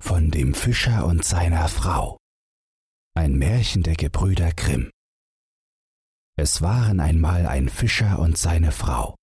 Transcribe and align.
von 0.00 0.30
dem 0.30 0.54
Fischer 0.54 1.06
und 1.06 1.24
seiner 1.24 1.68
Frau. 1.68 2.18
Ein 3.14 3.34
Märchen 3.34 3.82
der 3.82 3.96
Gebrüder 3.96 4.52
Grimm. 4.52 4.90
Es 6.36 6.62
waren 6.62 7.00
einmal 7.00 7.46
ein 7.46 7.68
Fischer 7.68 8.18
und 8.18 8.38
seine 8.38 8.70
Frau. 8.70 9.16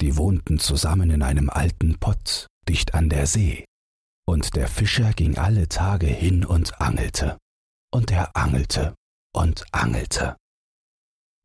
Die 0.00 0.16
wohnten 0.16 0.58
zusammen 0.58 1.10
in 1.10 1.22
einem 1.22 1.50
alten 1.50 1.98
Pott 1.98 2.46
dicht 2.68 2.94
an 2.94 3.08
der 3.08 3.26
See. 3.26 3.64
Und 4.26 4.54
der 4.54 4.68
Fischer 4.68 5.12
ging 5.12 5.36
alle 5.36 5.68
Tage 5.68 6.06
hin 6.06 6.44
und 6.44 6.80
angelte. 6.80 7.38
Und 7.92 8.10
er 8.10 8.36
angelte 8.36 8.94
und 9.34 9.64
angelte. 9.72 10.36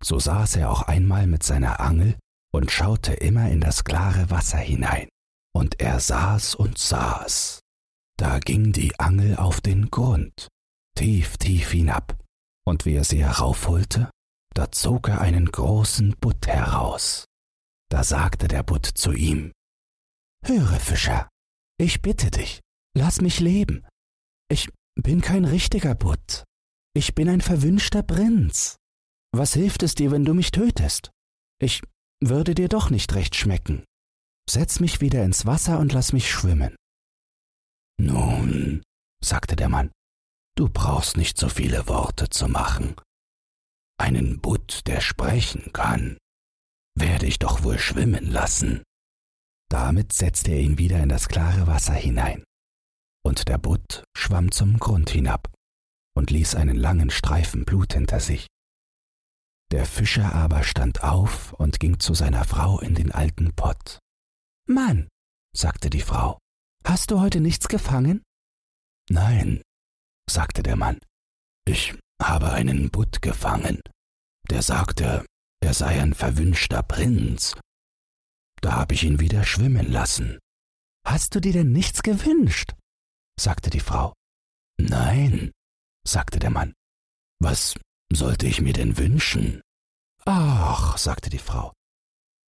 So 0.03 0.19
saß 0.19 0.55
er 0.57 0.71
auch 0.71 0.83
einmal 0.83 1.27
mit 1.27 1.43
seiner 1.43 1.79
Angel 1.79 2.17
und 2.53 2.71
schaute 2.71 3.13
immer 3.13 3.49
in 3.49 3.61
das 3.61 3.83
klare 3.83 4.29
Wasser 4.29 4.57
hinein. 4.57 5.09
Und 5.53 5.81
er 5.81 5.99
saß 5.99 6.55
und 6.55 6.77
saß 6.77 7.59
da 8.19 8.39
ging 8.39 8.73
die 8.73 8.99
Angel 8.99 9.37
auf 9.37 9.61
den 9.61 9.89
Grund, 9.89 10.49
tief, 10.97 11.37
tief 11.37 11.71
hinab, 11.71 12.21
und 12.65 12.85
wie 12.85 12.95
er 12.95 13.05
sie 13.05 13.23
heraufholte, 13.23 14.11
da 14.53 14.71
zog 14.71 15.07
er 15.07 15.21
einen 15.21 15.45
großen 15.45 16.15
Butt 16.19 16.47
heraus. 16.47 17.25
Da 17.89 18.03
sagte 18.03 18.49
der 18.49 18.63
Butt 18.63 18.85
zu 18.85 19.13
ihm, 19.13 19.53
Höre, 20.45 20.79
Fischer, 20.79 21.29
ich 21.79 22.01
bitte 22.01 22.29
dich, 22.29 22.59
lass 22.93 23.21
mich 23.21 23.39
leben. 23.39 23.85
Ich 24.51 24.69
bin 24.95 25.21
kein 25.21 25.45
richtiger 25.45 25.95
Butt. 25.95 26.43
Ich 26.93 27.15
bin 27.15 27.29
ein 27.29 27.41
verwünschter 27.41 28.03
Prinz. 28.03 28.75
Was 29.31 29.53
hilft 29.53 29.83
es 29.83 29.95
dir, 29.95 30.11
wenn 30.11 30.25
du 30.25 30.33
mich 30.33 30.51
tötest? 30.51 31.11
Ich 31.61 31.81
würde 32.21 32.53
dir 32.53 32.67
doch 32.67 32.89
nicht 32.89 33.13
recht 33.15 33.35
schmecken. 33.35 33.85
Setz 34.49 34.79
mich 34.79 34.99
wieder 34.99 35.23
ins 35.23 35.45
Wasser 35.45 35.79
und 35.79 35.93
lass 35.93 36.11
mich 36.11 36.29
schwimmen. 36.29 36.75
Nun, 37.99 38.81
sagte 39.21 39.57
der 39.57 39.67
Mann, 39.67 39.91
du 40.55 40.69
brauchst 40.69 41.17
nicht 41.17 41.37
so 41.37 41.49
viele 41.49 41.89
Worte 41.89 42.29
zu 42.29 42.47
machen. 42.47 42.95
Einen 43.99 44.39
Butt, 44.39 44.87
der 44.87 45.01
sprechen 45.01 45.73
kann, 45.73 46.17
werde 46.95 47.25
ich 47.25 47.39
doch 47.39 47.63
wohl 47.63 47.77
schwimmen 47.77 48.31
lassen. 48.31 48.83
Damit 49.69 50.13
setzte 50.13 50.51
er 50.51 50.61
ihn 50.61 50.77
wieder 50.77 51.03
in 51.03 51.09
das 51.09 51.27
klare 51.27 51.67
Wasser 51.67 51.93
hinein, 51.93 52.45
und 53.25 53.49
der 53.49 53.57
Butt 53.57 54.05
schwamm 54.15 54.51
zum 54.53 54.79
Grund 54.79 55.09
hinab 55.09 55.53
und 56.15 56.31
ließ 56.31 56.55
einen 56.55 56.77
langen 56.77 57.09
Streifen 57.09 57.65
Blut 57.65 57.93
hinter 57.93 58.21
sich. 58.21 58.47
Der 59.71 59.85
Fischer 59.85 60.33
aber 60.33 60.63
stand 60.63 61.03
auf 61.03 61.51
und 61.51 61.81
ging 61.81 61.99
zu 61.99 62.13
seiner 62.13 62.45
Frau 62.45 62.79
in 62.79 62.95
den 62.95 63.11
alten 63.11 63.53
Pott. 63.55 63.99
Mann, 64.67 65.09
sagte 65.53 65.89
die 65.89 66.01
Frau, 66.01 66.39
Hast 66.85 67.11
du 67.11 67.19
heute 67.19 67.39
nichts 67.39 67.67
gefangen? 67.67 68.23
Nein, 69.09 69.61
sagte 70.29 70.63
der 70.63 70.75
Mann. 70.75 70.99
Ich 71.65 71.95
habe 72.21 72.51
einen 72.51 72.89
Butt 72.89 73.21
gefangen. 73.21 73.81
Der 74.49 74.61
sagte, 74.61 75.25
er 75.61 75.73
sei 75.73 76.01
ein 76.01 76.13
verwünschter 76.13 76.83
Prinz. 76.83 77.55
Da 78.61 78.73
habe 78.73 78.93
ich 78.93 79.03
ihn 79.03 79.19
wieder 79.19 79.43
schwimmen 79.43 79.91
lassen. 79.91 80.39
Hast 81.05 81.35
du 81.35 81.39
dir 81.39 81.53
denn 81.53 81.71
nichts 81.71 82.03
gewünscht? 82.03 82.73
sagte 83.39 83.69
die 83.69 83.79
Frau. 83.79 84.13
Nein, 84.79 85.51
sagte 86.05 86.39
der 86.39 86.49
Mann. 86.49 86.73
Was 87.39 87.75
sollte 88.11 88.47
ich 88.47 88.61
mir 88.61 88.73
denn 88.73 88.97
wünschen? 88.97 89.61
Ach, 90.25 90.97
sagte 90.97 91.29
die 91.29 91.39
Frau, 91.39 91.73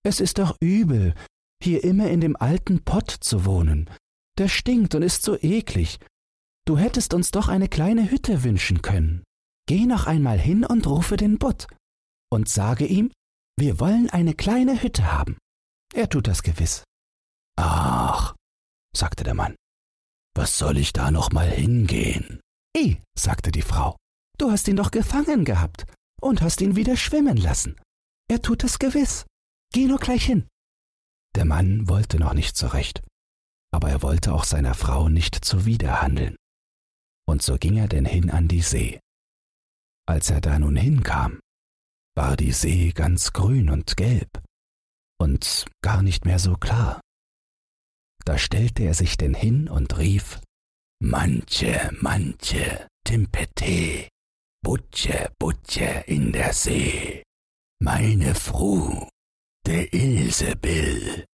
es 0.03 0.19
ist 0.19 0.39
doch 0.39 0.57
übel, 0.59 1.13
hier 1.63 1.83
immer 1.83 2.09
in 2.09 2.21
dem 2.21 2.35
alten 2.35 2.83
Pott 2.83 3.09
zu 3.09 3.45
wohnen 3.45 3.89
der 4.37 4.47
stinkt 4.47 4.95
und 4.95 5.01
ist 5.01 5.23
so 5.23 5.37
eklig. 5.37 5.99
Du 6.65 6.77
hättest 6.77 7.13
uns 7.13 7.31
doch 7.31 7.47
eine 7.47 7.67
kleine 7.67 8.11
Hütte 8.11 8.43
wünschen 8.43 8.81
können. 8.81 9.23
Geh 9.67 9.85
noch 9.85 10.07
einmal 10.07 10.39
hin 10.39 10.65
und 10.65 10.87
rufe 10.87 11.17
den 11.17 11.37
Butt 11.37 11.67
und 12.31 12.49
sage 12.49 12.85
ihm, 12.85 13.11
wir 13.57 13.79
wollen 13.79 14.09
eine 14.09 14.33
kleine 14.33 14.81
Hütte 14.81 15.11
haben. 15.11 15.37
Er 15.93 16.09
tut 16.09 16.27
das 16.27 16.43
gewiss. 16.43 16.83
Ach, 17.57 18.35
sagte 18.95 19.23
der 19.23 19.33
Mann, 19.33 19.55
was 20.35 20.57
soll 20.57 20.77
ich 20.77 20.93
da 20.93 21.11
noch 21.11 21.31
mal 21.31 21.49
hingehen? 21.49 22.39
Eh, 22.75 22.97
sagte 23.17 23.51
die 23.51 23.61
Frau, 23.61 23.97
du 24.37 24.51
hast 24.51 24.67
ihn 24.67 24.77
doch 24.77 24.91
gefangen 24.91 25.45
gehabt 25.45 25.85
und 26.21 26.41
hast 26.41 26.61
ihn 26.61 26.75
wieder 26.75 26.95
schwimmen 26.95 27.37
lassen. 27.37 27.79
Er 28.29 28.41
tut 28.41 28.63
das 28.63 28.79
gewiss. 28.79 29.25
Geh 29.73 29.85
nur 29.85 29.99
gleich 29.99 30.25
hin. 30.25 30.47
Der 31.35 31.45
Mann 31.45 31.87
wollte 31.87 32.17
noch 32.17 32.33
nicht 32.33 32.55
zurecht 32.55 33.01
aber 33.71 33.89
er 33.89 34.01
wollte 34.01 34.33
auch 34.33 34.43
seiner 34.43 34.73
Frau 34.73 35.09
nicht 35.09 35.43
zuwiderhandeln. 35.43 36.35
Und 37.27 37.41
so 37.41 37.57
ging 37.57 37.77
er 37.77 37.87
denn 37.87 38.05
hin 38.05 38.29
an 38.29 38.47
die 38.47 38.61
See. 38.61 38.99
Als 40.07 40.29
er 40.29 40.41
da 40.41 40.59
nun 40.59 40.75
hinkam, 40.75 41.39
war 42.15 42.35
die 42.35 42.51
See 42.51 42.91
ganz 42.91 43.31
grün 43.31 43.69
und 43.69 43.95
gelb 43.95 44.43
und 45.19 45.65
gar 45.81 46.01
nicht 46.01 46.25
mehr 46.25 46.39
so 46.39 46.55
klar. 46.55 46.99
Da 48.25 48.37
stellte 48.37 48.83
er 48.83 48.93
sich 48.93 49.17
denn 49.17 49.33
hin 49.33 49.69
und 49.69 49.97
rief 49.97 50.41
Manche, 51.03 51.91
manche, 51.99 52.87
Timpete, 53.03 54.07
Butche, 54.63 55.31
Butche 55.39 56.03
in 56.05 56.31
der 56.31 56.53
See, 56.53 57.23
meine 57.79 58.35
Fru, 58.35 59.07
der 59.65 59.91
Ilsebill, 59.93 61.25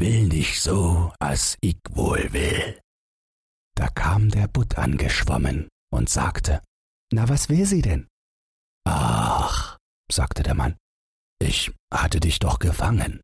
will 0.00 0.26
nicht 0.26 0.60
so, 0.60 1.12
as 1.20 1.56
ich 1.60 1.76
wohl 1.90 2.32
will. 2.32 2.80
Da 3.76 3.88
kam 3.88 4.30
der 4.30 4.48
Butt 4.48 4.78
angeschwommen 4.78 5.68
und 5.92 6.08
sagte, 6.08 6.62
Na, 7.12 7.28
was 7.28 7.48
will 7.48 7.66
sie 7.66 7.82
denn? 7.82 8.08
Ach, 8.84 9.78
sagte 10.10 10.42
der 10.42 10.54
Mann, 10.54 10.76
ich 11.40 11.70
hatte 11.92 12.18
dich 12.20 12.38
doch 12.38 12.58
gefangen. 12.58 13.20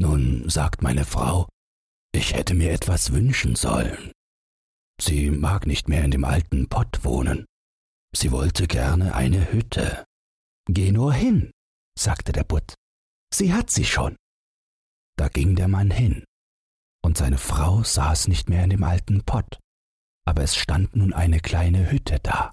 Nun 0.00 0.48
sagt 0.48 0.82
meine 0.82 1.04
Frau, 1.04 1.48
ich 2.14 2.34
hätte 2.34 2.54
mir 2.54 2.72
etwas 2.72 3.12
wünschen 3.12 3.54
sollen. 3.54 4.12
Sie 5.00 5.30
mag 5.30 5.66
nicht 5.66 5.88
mehr 5.88 6.04
in 6.04 6.10
dem 6.10 6.24
alten 6.24 6.68
Pott 6.68 7.04
wohnen. 7.04 7.46
Sie 8.14 8.30
wollte 8.30 8.66
gerne 8.66 9.14
eine 9.14 9.52
Hütte. 9.52 10.04
Geh 10.68 10.92
nur 10.92 11.12
hin, 11.12 11.50
sagte 11.98 12.32
der 12.32 12.44
Butt. 12.44 12.74
Sie 13.32 13.52
hat 13.52 13.70
sie 13.70 13.84
schon. 13.84 14.16
Da 15.16 15.28
ging 15.28 15.56
der 15.56 15.68
Mann 15.68 15.90
hin, 15.90 16.24
und 17.04 17.18
seine 17.18 17.38
Frau 17.38 17.82
saß 17.82 18.28
nicht 18.28 18.48
mehr 18.48 18.64
in 18.64 18.70
dem 18.70 18.84
alten 18.84 19.24
Pott, 19.24 19.58
aber 20.26 20.42
es 20.42 20.56
stand 20.56 20.96
nun 20.96 21.12
eine 21.12 21.40
kleine 21.40 21.90
Hütte 21.90 22.18
da, 22.20 22.52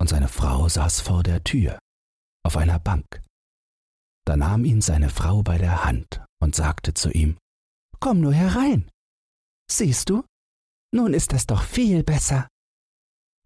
und 0.00 0.08
seine 0.08 0.28
Frau 0.28 0.68
saß 0.68 1.00
vor 1.00 1.22
der 1.22 1.44
Tür, 1.44 1.78
auf 2.44 2.56
einer 2.56 2.78
Bank. 2.78 3.22
Da 4.26 4.36
nahm 4.36 4.64
ihn 4.64 4.80
seine 4.80 5.10
Frau 5.10 5.42
bei 5.42 5.58
der 5.58 5.84
Hand 5.84 6.22
und 6.40 6.54
sagte 6.54 6.94
zu 6.94 7.10
ihm, 7.10 7.38
Komm 8.00 8.20
nur 8.20 8.34
herein. 8.34 8.88
Siehst 9.70 10.08
du, 10.08 10.24
nun 10.94 11.14
ist 11.14 11.32
das 11.32 11.46
doch 11.46 11.62
viel 11.62 12.04
besser. 12.04 12.48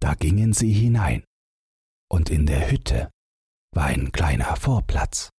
Da 0.00 0.14
gingen 0.14 0.52
sie 0.52 0.72
hinein, 0.72 1.24
und 2.10 2.30
in 2.30 2.46
der 2.46 2.70
Hütte 2.70 3.10
war 3.74 3.86
ein 3.86 4.12
kleiner 4.12 4.56
Vorplatz 4.56 5.30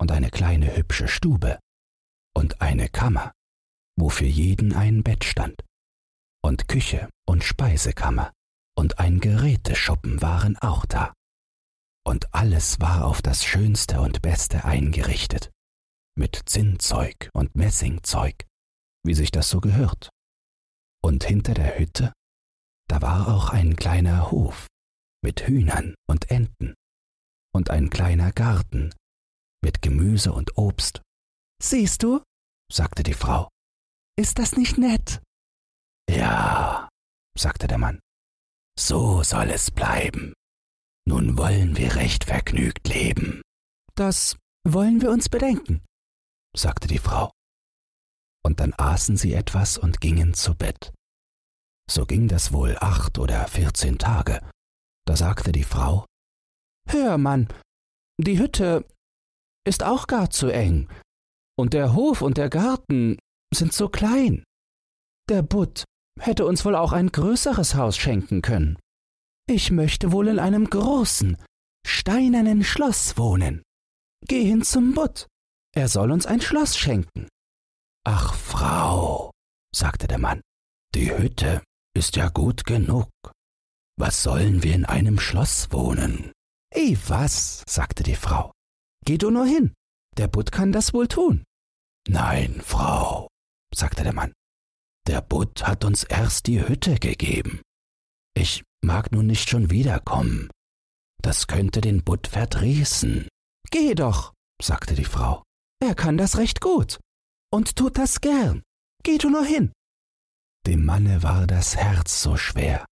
und 0.00 0.12
eine 0.12 0.30
kleine 0.30 0.76
hübsche 0.76 1.08
Stube 1.08 1.58
und 2.48 2.62
eine 2.62 2.88
Kammer, 2.88 3.32
wo 3.94 4.08
für 4.08 4.24
jeden 4.24 4.72
ein 4.72 5.02
Bett 5.02 5.22
stand, 5.22 5.62
und 6.42 6.66
Küche 6.66 7.10
und 7.28 7.44
Speisekammer 7.44 8.32
und 8.74 8.98
ein 8.98 9.20
Geräteschuppen 9.20 10.22
waren 10.22 10.56
auch 10.56 10.86
da. 10.86 11.12
Und 12.06 12.32
alles 12.32 12.80
war 12.80 13.04
auf 13.04 13.20
das 13.20 13.44
Schönste 13.44 14.00
und 14.00 14.22
Beste 14.22 14.64
eingerichtet, 14.64 15.50
mit 16.16 16.40
Zinnzeug 16.46 17.28
und 17.34 17.54
Messingzeug, 17.54 18.46
wie 19.04 19.14
sich 19.14 19.30
das 19.30 19.50
so 19.50 19.60
gehört. 19.60 20.08
Und 21.04 21.24
hinter 21.24 21.52
der 21.52 21.78
Hütte, 21.78 22.14
da 22.88 23.02
war 23.02 23.28
auch 23.28 23.50
ein 23.50 23.76
kleiner 23.76 24.30
Hof 24.30 24.68
mit 25.22 25.46
Hühnern 25.46 25.94
und 26.08 26.30
Enten 26.30 26.72
und 27.54 27.68
ein 27.68 27.90
kleiner 27.90 28.32
Garten 28.32 28.94
mit 29.62 29.82
Gemüse 29.82 30.32
und 30.32 30.56
Obst. 30.56 31.02
Siehst 31.60 32.04
du, 32.04 32.22
sagte 32.70 33.02
die 33.02 33.14
Frau. 33.14 33.48
Ist 34.16 34.38
das 34.38 34.56
nicht 34.56 34.78
nett? 34.78 35.22
Ja, 36.10 36.88
sagte 37.36 37.66
der 37.66 37.78
Mann. 37.78 38.00
So 38.78 39.22
soll 39.22 39.50
es 39.50 39.70
bleiben. 39.70 40.34
Nun 41.06 41.38
wollen 41.38 41.76
wir 41.76 41.96
recht 41.96 42.24
vergnügt 42.24 42.86
leben. 42.88 43.42
Das 43.94 44.36
wollen 44.66 45.00
wir 45.00 45.10
uns 45.10 45.28
bedenken, 45.28 45.82
sagte 46.54 46.86
die 46.86 46.98
Frau. 46.98 47.30
Und 48.44 48.60
dann 48.60 48.74
aßen 48.76 49.16
sie 49.16 49.34
etwas 49.34 49.78
und 49.78 50.00
gingen 50.00 50.34
zu 50.34 50.54
Bett. 50.54 50.92
So 51.90 52.06
ging 52.06 52.28
das 52.28 52.52
wohl 52.52 52.76
acht 52.78 53.18
oder 53.18 53.48
vierzehn 53.48 53.98
Tage. 53.98 54.40
Da 55.06 55.16
sagte 55.16 55.52
die 55.52 55.64
Frau 55.64 56.04
Hör, 56.86 57.18
Mann, 57.18 57.48
die 58.20 58.38
Hütte 58.38 58.86
ist 59.66 59.82
auch 59.82 60.06
gar 60.06 60.30
zu 60.30 60.48
eng 60.48 60.88
und 61.58 61.74
der 61.74 61.94
Hof 61.94 62.22
und 62.22 62.38
der 62.38 62.48
Garten 62.48 63.18
sind 63.52 63.72
so 63.72 63.88
klein. 63.88 64.44
Der 65.28 65.42
Butt 65.42 65.84
hätte 66.20 66.46
uns 66.46 66.64
wohl 66.64 66.76
auch 66.76 66.92
ein 66.92 67.10
größeres 67.10 67.74
Haus 67.74 67.96
schenken 67.96 68.42
können. 68.42 68.78
Ich 69.48 69.70
möchte 69.70 70.12
wohl 70.12 70.28
in 70.28 70.38
einem 70.38 70.68
großen, 70.68 71.36
steinernen 71.86 72.62
Schloss 72.62 73.18
wohnen. 73.18 73.62
Geh 74.26 74.44
hin 74.44 74.62
zum 74.62 74.94
Butt, 74.94 75.26
er 75.74 75.88
soll 75.88 76.12
uns 76.12 76.26
ein 76.26 76.40
Schloss 76.40 76.76
schenken. 76.76 77.28
Ach, 78.04 78.34
Frau, 78.34 79.30
sagte 79.74 80.06
der 80.06 80.18
Mann, 80.18 80.40
die 80.94 81.10
Hütte 81.10 81.62
ist 81.94 82.16
ja 82.16 82.28
gut 82.28 82.64
genug. 82.64 83.08
Was 83.98 84.22
sollen 84.22 84.62
wir 84.62 84.74
in 84.74 84.84
einem 84.84 85.18
Schloss 85.18 85.72
wohnen? 85.72 86.32
Eh 86.74 86.96
was, 87.08 87.64
sagte 87.68 88.02
die 88.04 88.14
Frau. 88.14 88.52
Geh 89.04 89.18
du 89.18 89.30
nur 89.30 89.46
hin, 89.46 89.72
der 90.18 90.28
Butt 90.28 90.52
kann 90.52 90.72
das 90.72 90.92
wohl 90.92 91.08
tun. 91.08 91.44
Nein, 92.08 92.60
Frau, 92.62 93.28
sagte 93.74 94.02
der 94.02 94.12
Mann, 94.12 94.32
der 95.06 95.22
Butt 95.22 95.66
hat 95.66 95.84
uns 95.84 96.04
erst 96.04 96.46
die 96.46 96.60
Hütte 96.66 96.96
gegeben. 96.96 97.62
Ich 98.34 98.62
mag 98.84 99.10
nun 99.12 99.26
nicht 99.26 99.48
schon 99.48 99.70
wiederkommen. 99.70 100.50
Das 101.22 101.46
könnte 101.46 101.80
den 101.80 102.04
Butt 102.04 102.26
verdrießen. 102.26 103.28
Geh 103.70 103.94
doch, 103.94 104.34
sagte 104.62 104.94
die 104.94 105.04
Frau. 105.04 105.42
Er 105.80 105.94
kann 105.94 106.16
das 106.18 106.36
recht 106.36 106.60
gut 106.60 106.98
und 107.52 107.76
tut 107.76 107.98
das 107.98 108.20
gern. 108.20 108.62
Geh 109.02 109.18
du 109.18 109.30
nur 109.30 109.44
hin. 109.44 109.72
Dem 110.66 110.84
Manne 110.84 111.22
war 111.22 111.46
das 111.46 111.76
Herz 111.76 112.20
so 112.20 112.36
schwer, 112.36 112.84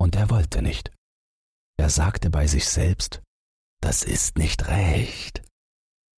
und 0.00 0.16
er 0.16 0.30
wollte 0.30 0.62
nicht. 0.62 0.90
Er 1.78 1.90
sagte 1.90 2.30
bei 2.30 2.46
sich 2.46 2.68
selbst, 2.68 3.22
das 3.80 4.02
ist 4.02 4.38
nicht 4.38 4.66
recht. 4.68 5.45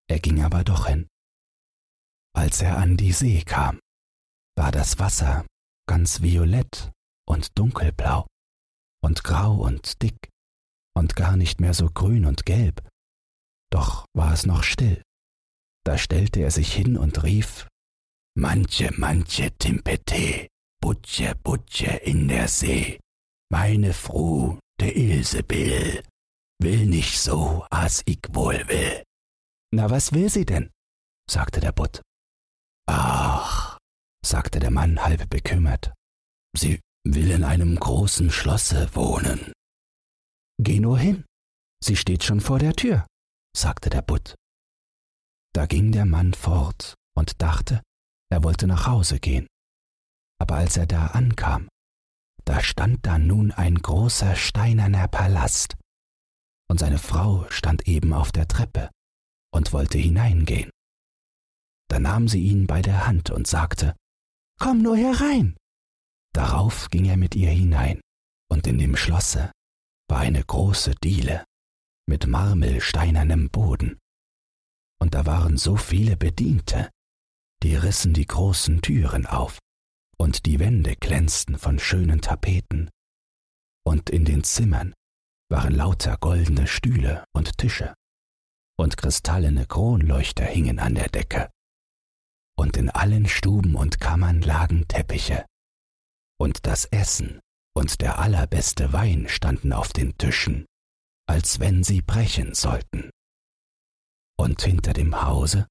Er 0.09 0.21
ging 0.21 0.43
aber 0.43 0.65
doch 0.65 0.87
hin. 0.87 1.07
Als 2.35 2.63
er 2.63 2.79
an 2.79 2.97
die 2.97 3.13
See 3.13 3.43
kam, 3.43 3.81
war 4.57 4.73
das 4.73 4.99
Wasser 4.99 5.47
ganz 5.89 6.23
violett 6.23 6.91
und 7.27 7.59
dunkelblau 7.59 8.27
und 9.03 9.25
grau 9.25 9.57
und 9.57 10.03
dick 10.03 10.17
und 10.95 11.17
gar 11.17 11.37
nicht 11.37 11.61
mehr 11.61 11.75
so 11.75 11.89
grün 11.89 12.25
und 12.25 12.45
gelb, 12.47 12.87
doch 13.71 14.07
war 14.15 14.33
es 14.33 14.47
noch 14.47 14.63
still. 14.63 15.03
Da 15.85 15.97
stellte 15.99 16.41
er 16.41 16.51
sich 16.51 16.73
hin 16.73 16.97
und 16.97 17.23
rief 17.23 17.67
Manche, 18.37 18.93
manche 18.97 19.51
Timpete, 19.59 20.49
Butche, 20.81 21.35
Butche 21.43 21.97
in 22.05 22.29
der 22.29 22.47
See, 22.47 23.01
meine 23.51 23.93
Fru, 23.93 24.59
de 24.81 24.97
Ilsebill, 24.97 26.05
will 26.61 26.87
nicht 26.87 27.19
so, 27.19 27.67
as 27.71 28.03
ich 28.07 28.21
wohl 28.31 28.69
will. 28.69 29.03
Na, 29.71 29.91
was 29.91 30.13
will 30.13 30.31
sie 30.31 30.47
denn? 30.47 30.71
sagte 31.31 31.61
der 31.61 31.73
Butt. 31.73 32.01
Ach, 32.87 33.79
sagte 34.25 34.61
der 34.61 34.71
Mann 34.71 35.05
halb 35.05 35.29
bekümmert, 35.29 35.93
sie 36.57 36.81
will 37.05 37.31
in 37.31 37.45
einem 37.45 37.77
großen 37.77 38.31
Schlosse 38.31 38.95
wohnen. 38.95 39.53
Geh 40.59 40.81
nur 40.81 40.99
hin, 40.99 41.25
sie 41.85 41.97
steht 41.97 42.25
schon 42.25 42.41
vor 42.41 42.59
der 42.59 42.73
Tür, 42.73 43.07
sagte 43.55 43.91
der 43.91 44.03
Butt. 44.03 44.35
Da 45.55 45.67
ging 45.67 45.93
der 45.93 46.07
Mann 46.07 46.33
fort 46.33 46.95
und 47.15 47.43
dachte, 47.43 47.83
er 48.31 48.43
wollte 48.45 48.67
nach 48.67 48.87
Hause 48.87 49.21
gehen. 49.21 49.47
Aber 50.41 50.57
als 50.57 50.77
er 50.79 50.87
da 50.87 51.09
ankam, 51.09 51.69
da 52.45 52.63
stand 52.63 53.05
da 53.05 53.19
nun 53.19 53.53
ein 53.53 53.75
großer 53.75 54.35
steinerner 54.35 55.09
Palast, 55.09 55.77
und 56.71 56.81
seine 56.81 56.99
Frau 56.99 57.49
stand 57.51 57.87
eben 57.87 58.15
auf 58.15 58.33
der 58.33 58.49
Treppe 58.49 58.91
und 59.53 59.73
wollte 59.73 59.99
hineingehen. 59.99 60.71
Da 61.89 61.99
nahm 61.99 62.29
sie 62.29 62.43
ihn 62.43 62.67
bei 62.67 62.83
der 62.83 63.07
Hand 63.07 63.31
und 63.31 63.47
sagte, 63.47 63.97
Komm 64.61 64.83
nur 64.83 64.97
herein. 64.97 65.57
Darauf 66.35 66.91
ging 66.91 67.07
er 67.07 67.17
mit 67.17 67.35
ihr 67.35 67.51
hinein, 67.51 68.01
und 68.51 68.67
in 68.67 68.79
dem 68.79 68.97
Schlosse 68.97 69.53
war 70.09 70.19
eine 70.19 70.43
große 70.43 70.95
Diele 70.97 71.45
mit 72.07 72.27
marmelsteinernem 72.27 73.51
Boden. 73.51 73.99
Und 75.01 75.15
da 75.15 75.27
waren 75.27 75.57
so 75.57 75.77
viele 75.77 76.17
Bediente, 76.17 76.91
die 77.63 77.77
rissen 77.77 78.15
die 78.15 78.27
großen 78.27 78.83
Türen 78.83 79.27
auf, 79.27 79.59
und 80.17 80.47
die 80.47 80.59
Wände 80.59 80.97
glänzten 80.97 81.59
von 81.59 81.79
schönen 81.79 82.21
Tapeten, 82.21 82.91
und 83.87 84.11
in 84.11 84.25
den 84.25 84.45
Zimmern 84.45 84.95
waren 85.51 85.75
lauter 85.75 86.17
goldene 86.19 86.67
Stühle 86.67 87.25
und 87.33 87.57
Tische, 87.59 87.95
und 88.79 88.97
kristallene 88.97 89.67
Kronleuchter 89.67 90.45
hingen 90.45 90.79
an 90.79 90.95
der 90.95 91.09
Decke, 91.09 91.51
und 92.57 92.77
in 92.77 92.91
allen 92.91 93.27
Stuben 93.29 93.75
und 93.75 94.01
Kammern 94.01 94.41
lagen 94.41 94.87
Teppiche, 94.89 95.45
und 96.41 96.67
das 96.67 96.85
Essen 96.87 97.41
und 97.77 98.01
der 98.01 98.19
allerbeste 98.19 98.93
Wein 98.93 99.29
standen 99.29 99.73
auf 99.73 99.93
den 99.93 100.17
Tischen, 100.17 100.67
als 101.29 101.61
wenn 101.61 101.83
sie 101.85 102.03
brechen 102.03 102.55
sollten. 102.55 103.11
Und 104.39 104.63
hinter 104.63 104.93
dem 104.93 105.23
Hause 105.23 105.67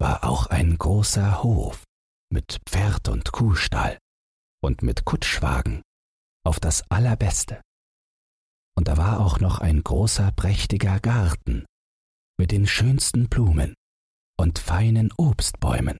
war 0.00 0.24
auch 0.24 0.46
ein 0.46 0.78
großer 0.78 1.42
Hof 1.42 1.84
mit 2.30 2.60
Pferd 2.66 3.08
und 3.08 3.32
Kuhstall 3.32 3.98
und 4.62 4.82
mit 4.82 5.04
Kutschwagen 5.04 5.82
auf 6.44 6.60
das 6.60 6.88
allerbeste. 6.90 7.60
Und 8.76 8.88
da 8.88 8.96
war 8.96 9.20
auch 9.20 9.38
noch 9.40 9.60
ein 9.60 9.82
großer 9.82 10.32
prächtiger 10.32 10.98
Garten 11.00 11.66
mit 12.42 12.50
den 12.50 12.66
schönsten 12.66 13.28
Blumen 13.28 13.72
und 14.36 14.58
feinen 14.58 15.12
Obstbäumen 15.16 15.96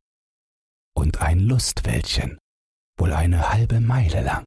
und 0.92 1.22
ein 1.22 1.38
Lustwäldchen, 1.38 2.36
wohl 2.98 3.12
eine 3.12 3.50
halbe 3.50 3.78
Meile 3.78 4.22
lang. 4.22 4.44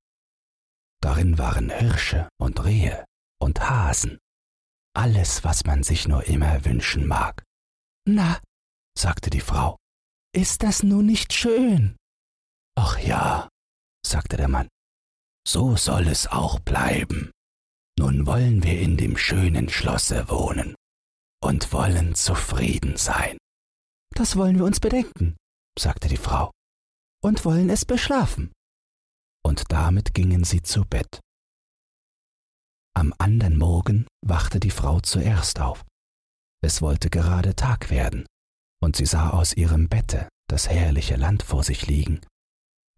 Darin 1.01 1.37
waren 1.37 1.69
Hirsche 1.69 2.27
und 2.37 2.65
Rehe 2.65 3.05
und 3.39 3.61
Hasen, 3.61 4.17
alles, 4.93 5.45
was 5.45 5.63
man 5.63 5.83
sich 5.83 6.05
nur 6.05 6.25
immer 6.25 6.65
wünschen 6.65 7.07
mag. 7.07 7.45
Na, 8.05 8.41
sagte 8.99 9.29
die 9.29 9.39
Frau, 9.39 9.77
ist 10.35 10.63
das 10.63 10.83
nun 10.83 11.05
nicht 11.05 11.31
schön? 11.31 11.95
Ach 12.77 12.99
ja, 12.99 13.47
sagte 14.05 14.35
der 14.35 14.49
Mann, 14.49 14.67
so 15.47 15.77
soll 15.77 16.09
es 16.09 16.27
auch 16.27 16.59
bleiben. 16.59 17.31
Nun 17.97 18.25
wollen 18.27 18.63
wir 18.63 18.81
in 18.81 18.97
dem 18.97 19.15
schönen 19.15 19.69
Schlosse 19.69 20.27
wohnen 20.27 20.75
und 21.41 21.71
wollen 21.73 22.15
zufrieden 22.15 22.97
sein. 22.97 23.37
Das 24.15 24.35
wollen 24.35 24.57
wir 24.57 24.65
uns 24.65 24.79
bedenken, 24.79 25.35
sagte 25.77 26.07
die 26.07 26.17
Frau, 26.17 26.51
und 27.21 27.43
wollen 27.45 27.69
es 27.69 27.85
beschlafen. 27.85 28.51
Und 29.43 29.71
damit 29.71 30.13
gingen 30.13 30.43
sie 30.43 30.61
zu 30.61 30.85
Bett. 30.85 31.19
Am 32.95 33.13
andern 33.17 33.57
Morgen 33.57 34.07
wachte 34.25 34.59
die 34.59 34.71
Frau 34.71 35.01
zuerst 35.01 35.59
auf. 35.59 35.83
Es 36.63 36.81
wollte 36.81 37.09
gerade 37.09 37.55
Tag 37.55 37.89
werden, 37.89 38.25
und 38.81 38.95
sie 38.95 39.05
sah 39.05 39.31
aus 39.31 39.53
ihrem 39.53 39.89
Bette 39.89 40.29
das 40.47 40.69
herrliche 40.69 41.15
Land 41.15 41.43
vor 41.43 41.63
sich 41.63 41.87
liegen. 41.87 42.21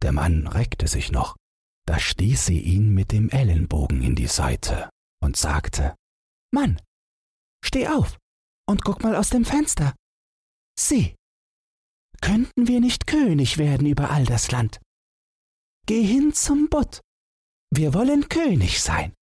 Der 0.03 0.12
Mann 0.12 0.48
reckte 0.48 0.88
sich 0.88 1.12
noch, 1.12 1.36
da 1.88 2.00
stieß 2.00 2.46
sie 2.46 2.60
ihn 2.60 2.94
mit 2.94 3.12
dem 3.12 3.29
Ellenbogen 3.29 4.03
in 4.03 4.15
die 4.15 4.27
Seite 4.27 4.89
und 5.22 5.36
sagte 5.36 5.96
Mann, 6.53 6.79
steh 7.63 7.88
auf 7.88 8.17
und 8.67 8.83
guck 8.83 9.03
mal 9.03 9.15
aus 9.15 9.29
dem 9.29 9.45
Fenster. 9.45 9.95
Sieh, 10.79 11.15
könnten 12.21 12.67
wir 12.67 12.79
nicht 12.79 13.07
König 13.07 13.57
werden 13.57 13.88
über 13.88 14.12
all 14.12 14.25
das 14.25 14.51
Land? 14.51 14.79
Geh 15.86 16.03
hin 16.03 16.33
zum 16.33 16.69
Butt. 16.69 17.01
Wir 17.71 17.93
wollen 17.93 18.29
König 18.29 18.81
sein. 18.81 19.13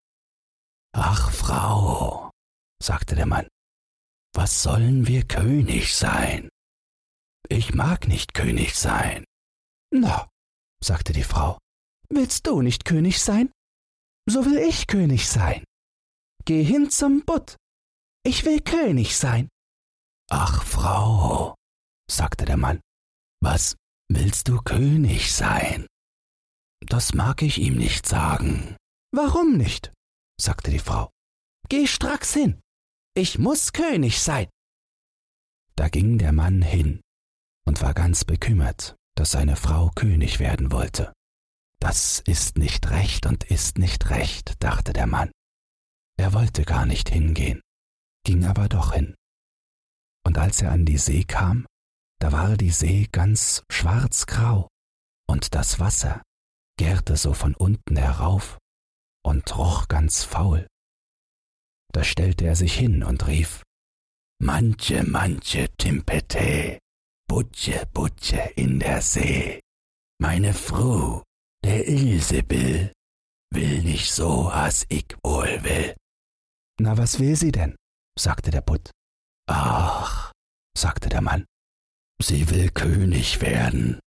Ach, 0.93 1.31
Frau, 1.31 2.31
sagte 2.81 3.15
der 3.15 3.25
Mann, 3.25 3.47
was 4.33 4.63
sollen 4.63 5.07
wir 5.07 5.25
König 5.25 5.95
sein? 5.95 6.49
Ich 7.49 7.73
mag 7.73 8.07
nicht 8.07 8.33
König 8.33 8.75
sein. 8.75 9.23
Na, 9.91 10.27
sagte 10.83 11.13
die 11.13 11.23
Frau, 11.23 11.57
willst 12.09 12.47
du 12.47 12.61
nicht 12.61 12.85
König 12.85 13.21
sein? 13.21 13.51
So 14.27 14.45
will 14.45 14.57
ich 14.57 14.87
König 14.87 15.27
sein. 15.29 15.63
Geh 16.45 16.63
hin 16.63 16.89
zum 16.89 17.23
Butt. 17.23 17.55
Ich 18.25 18.43
will 18.43 18.59
König 18.59 19.15
sein. 19.15 19.49
Ach, 20.31 20.63
Frau, 20.63 21.53
sagte 22.09 22.45
der 22.45 22.57
Mann, 22.57 22.81
was 23.39 23.75
willst 24.09 24.47
du 24.47 24.59
König 24.61 25.31
sein? 25.31 25.85
Das 26.81 27.13
mag 27.13 27.43
ich 27.43 27.59
ihm 27.59 27.75
nicht 27.75 28.07
sagen. 28.07 28.75
Warum 29.11 29.57
nicht? 29.57 29.93
sagte 30.41 30.71
die 30.71 30.79
Frau. 30.79 31.11
Geh 31.69 31.85
stracks 31.85 32.33
hin. 32.33 32.59
Ich 33.15 33.37
muss 33.37 33.73
König 33.73 34.19
sein. 34.19 34.49
Da 35.75 35.89
ging 35.89 36.17
der 36.17 36.31
Mann 36.31 36.63
hin 36.63 37.01
und 37.67 37.81
war 37.83 37.93
ganz 37.93 38.25
bekümmert, 38.25 38.95
dass 39.15 39.31
seine 39.31 39.55
Frau 39.55 39.91
König 39.95 40.39
werden 40.39 40.71
wollte. 40.71 41.13
Das 41.79 42.21
ist 42.25 42.57
nicht 42.57 42.89
recht 42.89 43.27
und 43.27 43.43
ist 43.43 43.77
nicht 43.77 44.09
recht, 44.09 44.63
dachte 44.63 44.93
der 44.93 45.05
Mann. 45.05 45.31
Er 46.17 46.33
wollte 46.33 46.63
gar 46.63 46.85
nicht 46.85 47.09
hingehen, 47.09 47.61
ging 48.25 48.43
aber 48.45 48.67
doch 48.67 48.93
hin. 48.93 49.15
Und 50.25 50.37
als 50.37 50.61
er 50.61 50.71
an 50.71 50.85
die 50.85 50.97
See 50.97 51.23
kam, 51.23 51.65
da 52.19 52.31
war 52.31 52.57
die 52.57 52.71
See 52.71 53.07
ganz 53.11 53.63
schwarzgrau 53.71 54.67
und 55.29 55.55
das 55.55 55.79
Wasser 55.79 56.21
gärte 56.77 57.15
so 57.15 57.33
von 57.33 57.55
unten 57.55 57.95
herauf 57.95 58.57
und 59.23 59.57
roch 59.57 59.87
ganz 59.87 60.23
faul. 60.23 60.67
Da 61.93 62.03
stellte 62.03 62.45
er 62.45 62.55
sich 62.55 62.77
hin 62.77 63.03
und 63.03 63.27
rief, 63.27 63.63
Manche, 64.41 65.03
manche 65.03 65.69
Timpete, 65.77 66.79
Butche, 67.27 67.87
Butche 67.93 68.51
in 68.57 68.79
der 68.79 69.01
See. 69.01 69.61
Meine 70.19 70.53
Frau, 70.53 71.23
der 71.63 71.87
Ilsebill, 71.87 72.91
will 73.53 73.81
nicht 73.83 74.11
so, 74.11 74.49
as 74.49 74.85
ich 74.89 75.05
wohl 75.23 75.63
will. 75.63 75.95
Na, 76.79 76.97
was 76.97 77.19
will 77.19 77.35
sie 77.37 77.53
denn? 77.53 77.75
Sagte 78.17 78.51
der 78.51 78.61
Butt. 78.61 78.91
Ach, 79.47 80.31
sagte 80.77 81.09
der 81.09 81.21
Mann, 81.21 81.45
sie 82.21 82.49
will 82.49 82.69
König 82.71 83.41
werden. 83.41 83.99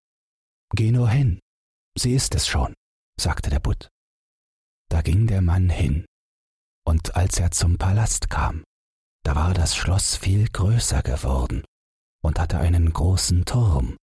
Geh 0.75 0.91
nur 0.91 1.11
hin, 1.11 1.41
sie 1.99 2.15
ist 2.15 2.35
es 2.35 2.47
schon, 2.47 2.75
sagte 3.21 3.51
der 3.51 3.61
Butt. 3.61 3.89
Da 4.89 5.03
ging 5.03 5.27
der 5.27 5.43
Mann 5.43 5.69
hin, 5.69 6.07
und 6.87 7.17
als 7.17 7.39
er 7.39 7.51
zum 7.51 7.77
Palast 7.79 8.31
kam, 8.31 8.65
da 9.25 9.35
war 9.35 9.55
das 9.55 9.75
Schloss 9.75 10.17
viel 10.17 10.49
größer 10.49 11.03
geworden 11.03 11.65
und 12.23 12.39
hatte 12.39 12.59
einen 12.59 12.93
großen 12.93 13.45
Turm 13.45 13.97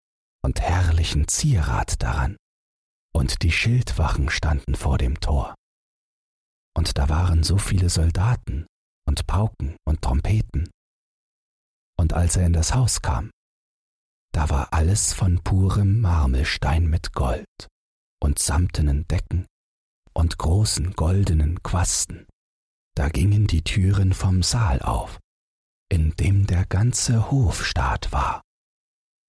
und 0.44 0.60
herrlichen 0.60 1.28
Zierat 1.28 2.02
daran, 2.04 2.36
und 3.14 3.42
die 3.42 3.52
Schildwachen 3.52 4.30
standen 4.30 4.76
vor 4.76 4.98
dem 4.98 5.20
Tor. 5.20 5.56
Und 6.76 6.98
da 6.98 7.08
waren 7.08 7.44
so 7.44 7.58
viele 7.58 7.90
Soldaten 7.90 8.66
und 9.08 9.28
Pauken 9.28 9.76
und 9.86 10.02
Trompeten. 10.02 10.70
Und 11.98 12.14
als 12.14 12.36
er 12.36 12.46
in 12.46 12.54
das 12.54 12.74
Haus 12.74 13.02
kam, 13.02 13.32
da 14.34 14.50
war 14.50 14.74
alles 14.74 15.14
von 15.14 15.44
purem 15.44 16.02
Marmelstein 16.02 16.88
mit 16.88 17.14
Gold 17.14 17.68
und 18.22 18.40
samtenen 18.40 19.08
Decken 19.08 19.46
und 20.14 20.38
großen 20.38 20.94
goldenen 20.94 21.62
Quasten. 21.62 22.26
Da 22.96 23.10
gingen 23.10 23.48
die 23.48 23.64
Türen 23.64 24.14
vom 24.14 24.44
Saal 24.44 24.82
auf, 24.82 25.20
in 25.90 26.12
dem 26.16 26.48
der 26.48 26.66
ganze 26.66 27.32
Hofstaat 27.32 28.12
war, 28.12 28.42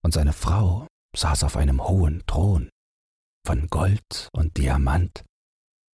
und 0.05 0.13
seine 0.13 0.33
Frau 0.33 0.87
saß 1.17 1.45
auf 1.45 1.57
einem 1.57 1.83
hohen 1.83 2.25
Thron 2.27 2.71
von 3.47 3.69
Gold 3.69 4.29
und 4.33 4.57
Diamant 4.57 5.25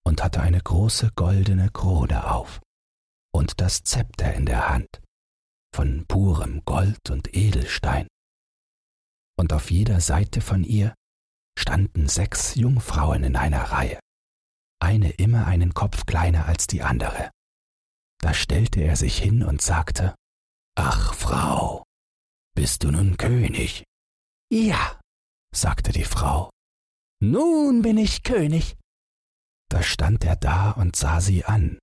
und 0.04 0.22
hatte 0.22 0.40
eine 0.40 0.60
große 0.60 1.10
goldene 1.14 1.70
Krone 1.70 2.30
auf 2.30 2.60
und 3.32 3.60
das 3.60 3.82
Zepter 3.82 4.34
in 4.34 4.46
der 4.46 4.68
Hand 4.68 5.00
von 5.74 6.04
purem 6.06 6.62
Gold 6.64 7.10
und 7.10 7.34
Edelstein. 7.34 8.06
Und 9.38 9.52
auf 9.52 9.70
jeder 9.70 10.00
Seite 10.00 10.40
von 10.40 10.64
ihr 10.64 10.94
standen 11.58 12.08
sechs 12.08 12.54
Jungfrauen 12.54 13.24
in 13.24 13.36
einer 13.36 13.62
Reihe, 13.62 14.00
eine 14.82 15.10
immer 15.12 15.46
einen 15.46 15.74
Kopf 15.74 16.06
kleiner 16.06 16.46
als 16.46 16.66
die 16.66 16.82
andere. 16.82 17.30
Da 18.18 18.34
stellte 18.34 18.80
er 18.80 18.96
sich 18.96 19.18
hin 19.18 19.42
und 19.42 19.62
sagte, 19.62 20.14
Ach 20.76 21.14
Frau, 21.14 21.84
bist 22.54 22.84
du 22.84 22.90
nun 22.90 23.16
König? 23.16 23.84
Ja, 24.52 25.00
sagte 25.54 25.92
die 25.92 26.04
Frau, 26.04 26.50
nun 27.22 27.82
bin 27.82 27.96
ich 27.98 28.22
König. 28.22 28.76
Da 29.70 29.82
stand 29.82 30.24
er 30.24 30.36
da 30.36 30.72
und 30.72 30.96
sah 30.96 31.20
sie 31.20 31.44
an, 31.44 31.78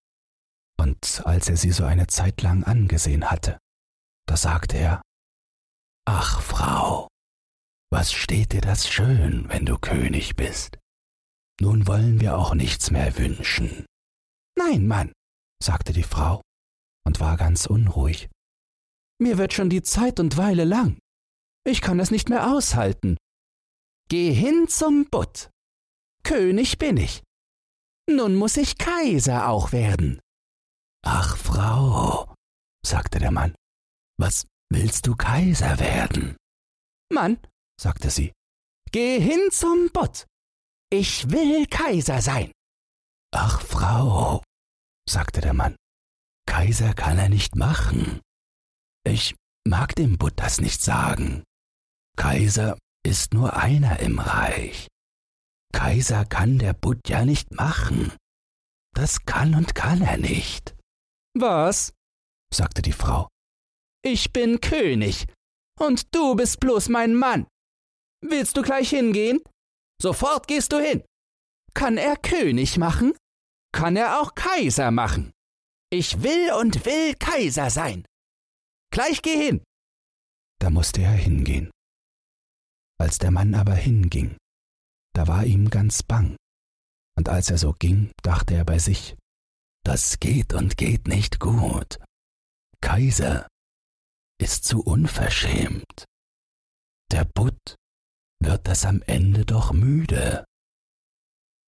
und 0.80 1.26
als 1.26 1.50
er 1.50 1.58
sie 1.58 1.72
so 1.72 1.86
eine 1.86 2.08
Zeit 2.08 2.42
lang 2.42 2.64
angesehen 2.64 3.30
hatte, 3.30 3.58
da 4.28 4.38
sagte 4.38 4.78
er, 4.78 5.02
Ach 6.06 6.42
Frau, 6.42 7.08
was 7.92 8.14
steht 8.14 8.54
dir 8.54 8.62
das 8.62 8.90
schön, 8.90 9.50
wenn 9.50 9.66
du 9.66 9.78
König 9.78 10.36
bist? 10.36 10.78
Nun 11.60 11.88
wollen 11.88 12.20
wir 12.22 12.38
auch 12.38 12.54
nichts 12.54 12.92
mehr 12.92 13.18
wünschen. 13.18 13.86
Nein, 14.58 14.88
Mann, 14.88 15.12
sagte 15.62 15.94
die 15.94 16.04
Frau 16.04 16.42
und 17.06 17.20
war 17.20 17.38
ganz 17.38 17.66
unruhig. 17.66 18.30
Mir 19.20 19.38
wird 19.38 19.54
schon 19.54 19.70
die 19.70 19.82
Zeit 19.82 20.20
und 20.20 20.38
Weile 20.38 20.64
lang. 20.64 21.00
Ich 21.66 21.82
kann 21.82 22.00
es 22.00 22.12
nicht 22.12 22.30
mehr 22.30 22.54
aushalten. 22.54 23.18
Geh 24.10 24.32
hin 24.32 24.68
zum 24.68 25.10
Butt. 25.10 25.50
König 26.24 26.78
bin 26.78 26.98
ich. 26.98 27.24
Nun 28.10 28.36
muss 28.36 28.58
ich 28.58 28.78
Kaiser 28.78 29.50
auch 29.50 29.72
werden. 29.72 30.20
Ach, 31.10 31.38
Frau, 31.38 32.36
sagte 32.86 33.20
der 33.20 33.32
Mann, 33.32 33.56
was 34.20 34.46
willst 34.70 35.08
du 35.08 35.16
Kaiser 35.16 35.80
werden? 35.80 36.36
Mann, 37.14 37.40
sagte 37.80 38.10
sie, 38.10 38.34
geh 38.92 39.18
hin 39.18 39.50
zum 39.52 39.90
Butt. 39.94 40.26
Ich 40.92 41.30
will 41.30 41.66
Kaiser 41.68 42.22
sein. 42.22 42.52
Ach, 43.34 43.62
Frau, 43.62 44.44
sagte 45.10 45.40
der 45.40 45.54
Mann. 45.54 45.78
Kaiser 46.46 46.94
kann 46.94 47.18
er 47.18 47.30
nicht 47.30 47.56
machen. 47.56 48.20
Ich 49.06 49.34
mag 49.66 49.96
dem 49.96 50.18
Butt 50.18 50.34
das 50.36 50.60
nicht 50.60 50.82
sagen. 50.82 51.46
Kaiser 52.18 52.78
ist 53.06 53.34
nur 53.34 53.56
einer 53.56 54.00
im 54.02 54.20
Reich. 54.20 54.90
Kaiser 55.74 56.26
kann 56.26 56.60
der 56.60 56.74
Butt 56.74 57.00
ja 57.08 57.24
nicht 57.24 57.52
machen. 57.52 58.12
Das 58.94 59.24
kann 59.24 59.56
und 59.56 59.74
kann 59.74 60.02
er 60.02 60.18
nicht. 60.18 60.77
Was? 61.42 61.94
sagte 62.54 62.82
die 62.82 62.94
Frau. 62.94 63.28
Ich 64.04 64.32
bin 64.32 64.62
König, 64.62 65.26
und 65.80 66.14
du 66.16 66.36
bist 66.36 66.60
bloß 66.60 66.90
mein 66.90 67.16
Mann. 67.16 67.48
Willst 68.22 68.58
du 68.58 68.62
gleich 68.62 68.90
hingehen? 68.90 69.40
Sofort 70.02 70.48
gehst 70.48 70.72
du 70.72 70.80
hin. 70.80 71.04
Kann 71.74 71.98
er 71.98 72.16
König 72.16 72.78
machen? 72.78 73.14
kann 73.74 73.96
er 73.96 74.22
auch 74.22 74.34
Kaiser 74.34 74.90
machen. 74.92 75.32
Ich 75.92 76.24
will 76.24 76.52
und 76.54 76.86
will 76.86 77.14
Kaiser 77.16 77.70
sein. 77.70 78.06
Gleich 78.92 79.22
geh 79.22 79.38
hin. 79.38 79.64
Da 80.60 80.70
musste 80.70 81.02
er 81.02 81.12
hingehen. 81.12 81.70
Als 83.00 83.20
der 83.20 83.30
Mann 83.30 83.54
aber 83.54 83.76
hinging, 83.76 84.36
da 85.14 85.28
war 85.28 85.46
ihm 85.46 85.70
ganz 85.70 86.02
bang, 86.02 86.36
und 87.16 87.30
als 87.30 87.52
er 87.52 87.60
so 87.60 87.74
ging, 87.74 88.12
dachte 88.24 88.56
er 88.56 88.66
bei 88.66 88.80
sich, 88.80 89.16
das 89.88 90.20
geht 90.20 90.54
und 90.54 90.76
geht 90.76 91.08
nicht 91.08 91.40
gut. 91.40 91.98
Kaiser 92.82 93.48
ist 94.38 94.66
zu 94.66 94.82
unverschämt. 94.82 96.04
Der 97.10 97.24
Butt 97.24 97.78
wird 98.44 98.68
das 98.68 98.84
am 98.84 99.02
Ende 99.04 99.46
doch 99.46 99.72
müde. 99.72 100.44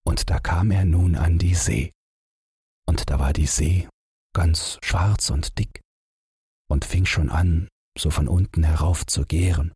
Und 0.04 0.28
da 0.28 0.38
kam 0.38 0.70
er 0.70 0.84
nun 0.84 1.16
an 1.16 1.38
die 1.38 1.54
See 1.54 1.92
und 2.86 3.08
da 3.08 3.18
war 3.18 3.32
die 3.32 3.46
See 3.46 3.88
ganz 4.34 4.78
schwarz 4.82 5.30
und 5.30 5.58
dick 5.58 5.80
und 6.68 6.84
fing 6.84 7.06
schon 7.06 7.30
an, 7.30 7.68
so 7.96 8.10
von 8.10 8.28
unten 8.28 8.64
herauf 8.64 9.06
zu 9.06 9.24
gären, 9.24 9.72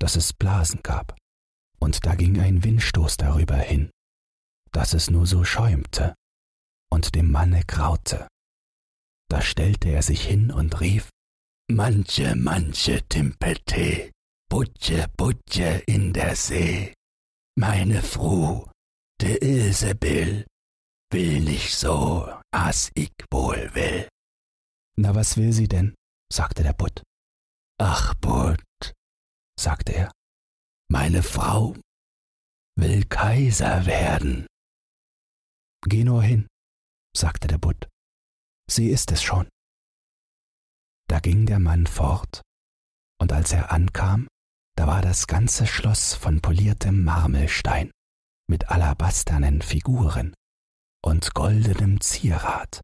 dass 0.00 0.16
es 0.16 0.32
Blasen 0.32 0.82
gab, 0.82 1.14
und 1.78 2.06
da 2.06 2.14
ging 2.14 2.40
ein 2.40 2.64
Windstoß 2.64 3.18
darüber 3.18 3.56
hin, 3.56 3.90
dass 4.72 4.94
es 4.94 5.10
nur 5.10 5.26
so 5.26 5.44
schäumte 5.44 6.14
und 6.90 7.14
dem 7.14 7.30
Manne 7.30 7.62
graute. 7.66 8.28
Da 9.28 9.42
stellte 9.42 9.88
er 9.88 10.02
sich 10.02 10.26
hin 10.26 10.50
und 10.50 10.80
rief, 10.80 11.10
Manche, 11.68 12.36
manche 12.36 13.02
Timpete, 13.08 14.12
Butche, 14.48 15.08
Butche 15.16 15.82
in 15.86 16.12
der 16.12 16.36
See, 16.36 16.94
meine 17.58 18.02
Fru, 18.02 18.68
de 19.20 19.36
Ilsebill, 19.42 20.46
will 21.10 21.40
nicht 21.40 21.74
so, 21.74 22.32
as 22.52 22.92
ich 22.94 23.12
wohl 23.32 23.74
will. 23.74 24.08
Na, 24.96 25.14
was 25.14 25.36
will 25.36 25.52
sie 25.52 25.66
denn? 25.66 25.94
sagte 26.32 26.62
der 26.62 26.72
Butt. 26.72 27.02
Ach, 27.78 28.14
Butt, 28.14 28.94
sagte 29.58 29.92
er, 29.92 30.12
meine 30.88 31.22
Frau 31.22 31.74
will 32.78 33.04
Kaiser 33.04 33.86
werden. 33.86 34.46
Geh 35.82 36.04
nur 36.04 36.22
hin, 36.22 36.46
sagte 37.16 37.48
der 37.48 37.58
Butt. 37.58 37.88
Sie 38.70 38.88
ist 38.88 39.12
es 39.12 39.22
schon. 39.22 39.48
Da 41.08 41.20
ging 41.20 41.46
der 41.46 41.58
Mann 41.58 41.86
fort, 41.86 42.42
und 43.20 43.32
als 43.32 43.52
er 43.52 43.70
ankam, 43.70 44.28
da 44.76 44.86
war 44.86 45.02
das 45.02 45.26
ganze 45.26 45.66
Schloss 45.66 46.14
von 46.14 46.40
poliertem 46.40 47.04
Marmelstein 47.04 47.90
mit 48.48 48.68
alabasternen 48.68 49.62
Figuren 49.62 50.34
und 51.04 51.34
goldenem 51.34 52.00
Zierat. 52.00 52.80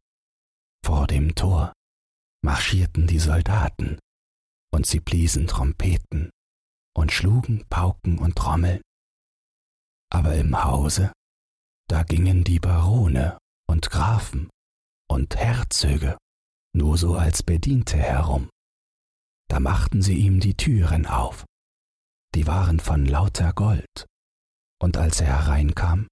Vor 0.85 1.07
dem 1.07 1.35
Tor 1.35 1.73
marschierten 2.45 3.07
die 3.07 3.19
Soldaten, 3.19 3.99
und 4.73 4.87
sie 4.87 5.01
bliesen 5.01 5.47
Trompeten 5.47 6.31
und 6.97 7.13
schlugen 7.13 7.65
Pauken 7.69 8.19
und 8.19 8.37
Trommeln. 8.37 8.81
Aber 10.11 10.35
im 10.35 10.65
Hause, 10.65 11.13
da 11.89 12.03
gingen 12.03 12.45
die 12.45 12.59
Barone 12.59 13.39
und 13.69 13.91
Grafen 13.91 14.51
und 15.09 15.37
Herzöge 15.37 16.17
nur 16.75 16.97
so 16.97 17.17
als 17.17 17.43
Bediente 17.43 17.99
herum. 17.99 18.49
Da 19.49 19.61
machten 19.61 20.01
sie 20.03 20.17
ihm 20.17 20.41
die 20.41 20.57
Türen 20.57 21.07
auf, 21.07 21.45
die 22.35 22.47
waren 22.47 22.81
von 22.81 23.05
lauter 23.05 23.53
Gold, 23.53 24.07
und 24.81 24.97
als 24.97 25.21
er 25.21 25.45
hereinkam, 25.45 26.09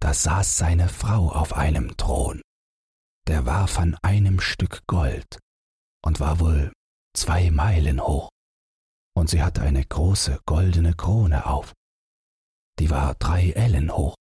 da 0.00 0.12
saß 0.12 0.56
seine 0.56 0.88
Frau 0.88 1.30
auf 1.30 1.52
einem 1.52 1.96
Thron. 1.96 2.42
Der 3.28 3.46
war 3.46 3.68
von 3.68 3.96
einem 4.02 4.40
Stück 4.40 4.82
Gold 4.88 5.38
und 6.04 6.18
war 6.18 6.40
wohl 6.40 6.72
zwei 7.16 7.52
Meilen 7.52 8.00
hoch, 8.00 8.30
und 9.14 9.30
sie 9.30 9.42
hatte 9.42 9.62
eine 9.62 9.84
große 9.84 10.40
goldene 10.44 10.94
Krone 10.94 11.46
auf. 11.46 11.72
Die 12.80 12.90
war 12.90 13.14
drei 13.14 13.50
Ellen 13.50 13.92
hoch 13.92 14.16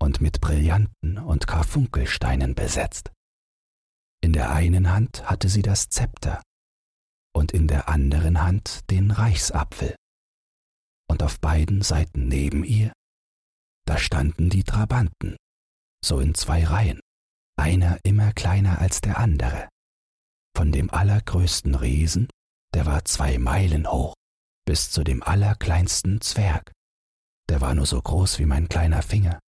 und 0.00 0.20
mit 0.20 0.40
Brillanten 0.40 1.18
und 1.18 1.46
Karfunkelsteinen 1.46 2.54
besetzt. 2.54 3.10
In 4.22 4.32
der 4.32 4.50
einen 4.50 4.90
Hand 4.90 5.28
hatte 5.28 5.48
sie 5.48 5.62
das 5.62 5.88
Zepter 5.88 6.42
und 7.34 7.52
in 7.52 7.68
der 7.68 7.88
anderen 7.88 8.42
Hand 8.42 8.90
den 8.90 9.10
Reichsapfel. 9.10 9.94
Und 11.10 11.22
auf 11.22 11.40
beiden 11.40 11.82
Seiten 11.82 12.28
neben 12.28 12.64
ihr, 12.64 12.92
da 13.86 13.96
standen 13.96 14.50
die 14.50 14.64
Trabanten, 14.64 15.36
so 16.04 16.20
in 16.20 16.34
zwei 16.34 16.64
Reihen, 16.64 17.00
einer 17.56 17.98
immer 18.04 18.32
kleiner 18.32 18.80
als 18.80 19.00
der 19.00 19.18
andere. 19.18 19.68
Von 20.56 20.72
dem 20.72 20.90
allergrößten 20.90 21.74
Riesen, 21.74 22.28
der 22.74 22.86
war 22.86 23.04
zwei 23.04 23.38
Meilen 23.38 23.90
hoch, 23.90 24.14
bis 24.66 24.90
zu 24.90 25.02
dem 25.04 25.22
allerkleinsten 25.22 26.20
Zwerg, 26.20 26.72
der 27.48 27.60
war 27.60 27.74
nur 27.74 27.86
so 27.86 28.00
groß 28.02 28.38
wie 28.38 28.46
mein 28.46 28.68
kleiner 28.68 29.02
Finger. 29.02 29.38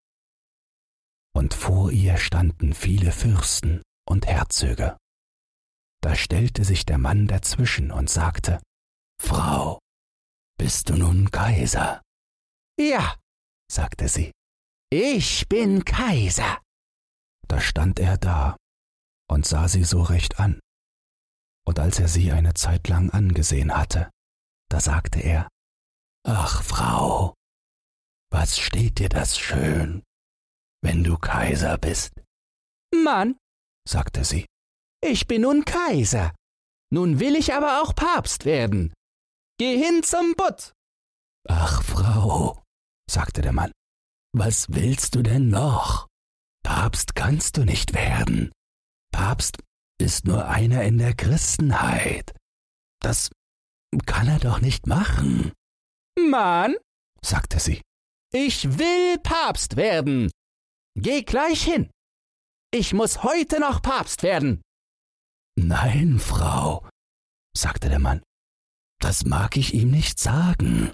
Und 1.33 1.53
vor 1.53 1.91
ihr 1.91 2.17
standen 2.17 2.73
viele 2.73 3.11
Fürsten 3.11 3.81
und 4.07 4.27
Herzöge. 4.27 4.97
Da 6.01 6.15
stellte 6.15 6.65
sich 6.65 6.85
der 6.85 6.97
Mann 6.97 7.27
dazwischen 7.27 7.91
und 7.91 8.09
sagte, 8.09 8.61
Frau, 9.21 9.79
bist 10.57 10.89
du 10.89 10.95
nun 10.95 11.29
Kaiser? 11.31 12.01
Ja, 12.79 13.15
sagte 13.71 14.07
sie, 14.07 14.31
ich 14.91 15.47
bin 15.47 15.85
Kaiser. 15.85 16.59
Da 17.47 17.61
stand 17.61 17.99
er 17.99 18.17
da 18.17 18.57
und 19.29 19.45
sah 19.45 19.67
sie 19.67 19.83
so 19.83 20.01
recht 20.01 20.39
an. 20.39 20.59
Und 21.65 21.79
als 21.79 21.99
er 21.99 22.07
sie 22.07 22.31
eine 22.31 22.53
Zeit 22.55 22.87
lang 22.87 23.11
angesehen 23.11 23.75
hatte, 23.75 24.09
da 24.69 24.79
sagte 24.79 25.19
er, 25.19 25.47
Ach 26.23 26.63
Frau, 26.63 27.33
was 28.31 28.59
steht 28.59 28.99
dir 28.99 29.09
das 29.09 29.37
schön, 29.37 30.03
wenn 30.81 31.03
du 31.03 31.17
Kaiser 31.17 31.77
bist? 31.77 32.13
Mann, 32.93 33.37
sagte 33.87 34.23
sie, 34.23 34.45
ich 35.03 35.27
bin 35.27 35.41
nun 35.41 35.65
Kaiser. 35.65 36.33
Nun 36.93 37.19
will 37.19 37.35
ich 37.35 37.53
aber 37.53 37.81
auch 37.81 37.95
Papst 37.95 38.45
werden. 38.45 38.93
Geh 39.57 39.77
hin 39.77 40.03
zum 40.03 40.33
Butt. 40.35 40.73
Ach, 41.47 41.81
Frau, 41.83 42.61
sagte 43.09 43.41
der 43.41 43.53
Mann, 43.53 43.71
was 44.33 44.67
willst 44.69 45.15
du 45.15 45.23
denn 45.23 45.49
noch? 45.49 46.07
Papst 46.63 47.15
kannst 47.15 47.57
du 47.57 47.63
nicht 47.63 47.93
werden. 47.93 48.51
Papst 49.11 49.57
ist 49.99 50.25
nur 50.25 50.45
einer 50.47 50.83
in 50.83 50.97
der 50.97 51.13
Christenheit. 51.13 52.35
Das 53.01 53.29
kann 54.05 54.27
er 54.27 54.39
doch 54.39 54.61
nicht 54.61 54.87
machen. 54.87 55.53
Mann, 56.17 56.75
sagte 57.23 57.59
sie, 57.59 57.81
ich 58.33 58.77
will 58.77 59.17
Papst 59.19 59.75
werden. 59.75 60.31
Geh 60.95 61.23
gleich 61.23 61.63
hin. 61.63 61.89
Ich 62.73 62.93
muss 62.93 63.23
heute 63.23 63.59
noch 63.59 63.81
Papst 63.81 64.23
werden. 64.23 64.61
Nein, 65.57 66.19
Frau, 66.19 66.87
sagte 67.55 67.89
der 67.89 67.99
Mann, 67.99 68.23
das 68.99 69.25
mag 69.25 69.57
ich 69.57 69.73
ihm 69.73 69.91
nicht 69.91 70.19
sagen. 70.19 70.93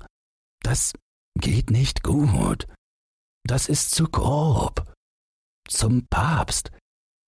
Das 0.64 0.94
geht 1.40 1.70
nicht 1.70 2.04
gut. 2.04 2.68
Das 3.46 3.70
ist 3.70 3.92
zu 3.92 4.06
grob. 4.10 4.92
Zum 5.70 6.08
Papst 6.08 6.72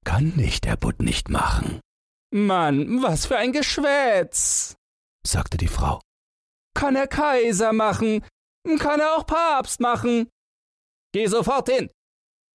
kann 0.05 0.37
dich 0.37 0.61
der 0.61 0.75
Butt 0.75 1.01
nicht 1.01 1.29
machen. 1.29 1.79
Mann, 2.31 3.01
was 3.01 3.25
für 3.25 3.37
ein 3.37 3.51
Geschwätz, 3.51 4.75
sagte 5.25 5.57
die 5.57 5.67
Frau. 5.67 6.01
Kann 6.75 6.95
er 6.95 7.07
Kaiser 7.07 7.73
machen, 7.73 8.23
kann 8.79 8.99
er 8.99 9.15
auch 9.15 9.25
Papst 9.25 9.79
machen. 9.79 10.29
Geh 11.13 11.27
sofort 11.27 11.69
hin. 11.69 11.89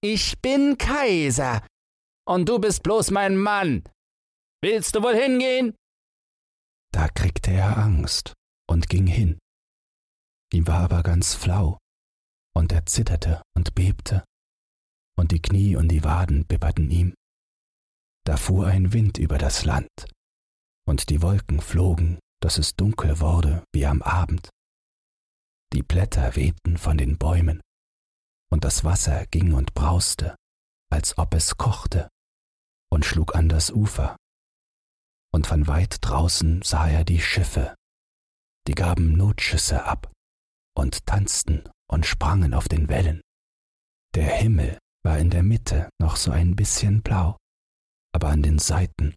Ich 0.07 0.39
bin 0.43 0.77
Kaiser, 0.77 1.67
und 2.29 2.47
du 2.47 2.59
bist 2.59 2.83
bloß 2.83 3.11
mein 3.11 3.39
Mann. 3.39 3.85
Willst 4.63 4.95
du 4.95 5.03
wohl 5.03 5.15
hingehen? 5.15 5.75
Da 6.93 7.09
kriegte 7.09 7.53
er 7.53 7.79
Angst 7.79 8.35
und 8.69 8.91
ging 8.91 9.07
hin. 9.07 9.39
Ihm 10.53 10.67
war 10.67 10.81
aber 10.81 11.03
ganz 11.03 11.35
flau, 11.35 11.79
und 12.55 12.71
er 12.71 12.85
zitterte 12.85 13.41
und 13.57 13.75
bebte, 13.75 14.27
und 15.17 15.33
die 15.33 15.41
Knie 15.41 15.75
und 15.75 15.89
die 15.89 16.05
Waden 16.05 16.45
bibberten 16.45 16.91
ihm. 16.91 17.15
Da 18.27 18.37
fuhr 18.37 18.67
ein 18.67 18.93
Wind 18.93 19.17
über 19.17 19.39
das 19.39 19.65
Land, 19.65 20.13
und 20.87 21.09
die 21.09 21.23
Wolken 21.23 21.63
flogen, 21.63 22.19
dass 22.43 22.59
es 22.59 22.77
dunkel 22.77 23.21
wurde 23.21 23.65
wie 23.73 23.87
am 23.87 24.03
Abend. 24.03 24.51
Die 25.73 25.83
Blätter 25.83 26.37
wehten 26.37 26.77
von 26.77 26.99
den 26.99 27.17
Bäumen, 27.17 27.63
und 28.51 28.65
das 28.65 28.85
Wasser 28.85 29.27
ging 29.27 29.53
und 29.55 29.75
brauste, 29.75 30.37
als 30.91 31.19
ob 31.19 31.35
es 31.35 31.57
kochte, 31.57 32.09
und 32.91 33.05
schlug 33.05 33.35
an 33.35 33.49
das 33.49 33.71
Ufer. 33.71 34.17
Und 35.33 35.47
von 35.47 35.67
weit 35.67 35.99
draußen 36.01 36.63
sah 36.63 36.89
er 36.89 37.05
die 37.05 37.21
Schiffe, 37.21 37.75
die 38.67 38.75
gaben 38.75 39.13
Notschüsse 39.13 39.85
ab 39.85 40.13
und 40.77 41.07
tanzten 41.07 41.69
und 41.91 42.07
sprangen 42.07 42.55
auf 42.55 42.69
den 42.69 42.89
Wellen. 42.89 43.21
Der 44.15 44.27
Himmel 44.27 44.79
war 45.05 45.19
in 45.19 45.31
der 45.31 45.43
Mitte 45.43 45.89
noch 46.01 46.17
so 46.17 46.31
ein 46.31 46.57
bisschen 46.57 47.03
blau, 47.03 47.37
aber 48.13 48.29
an 48.29 48.43
den 48.43 48.59
Seiten, 48.59 49.15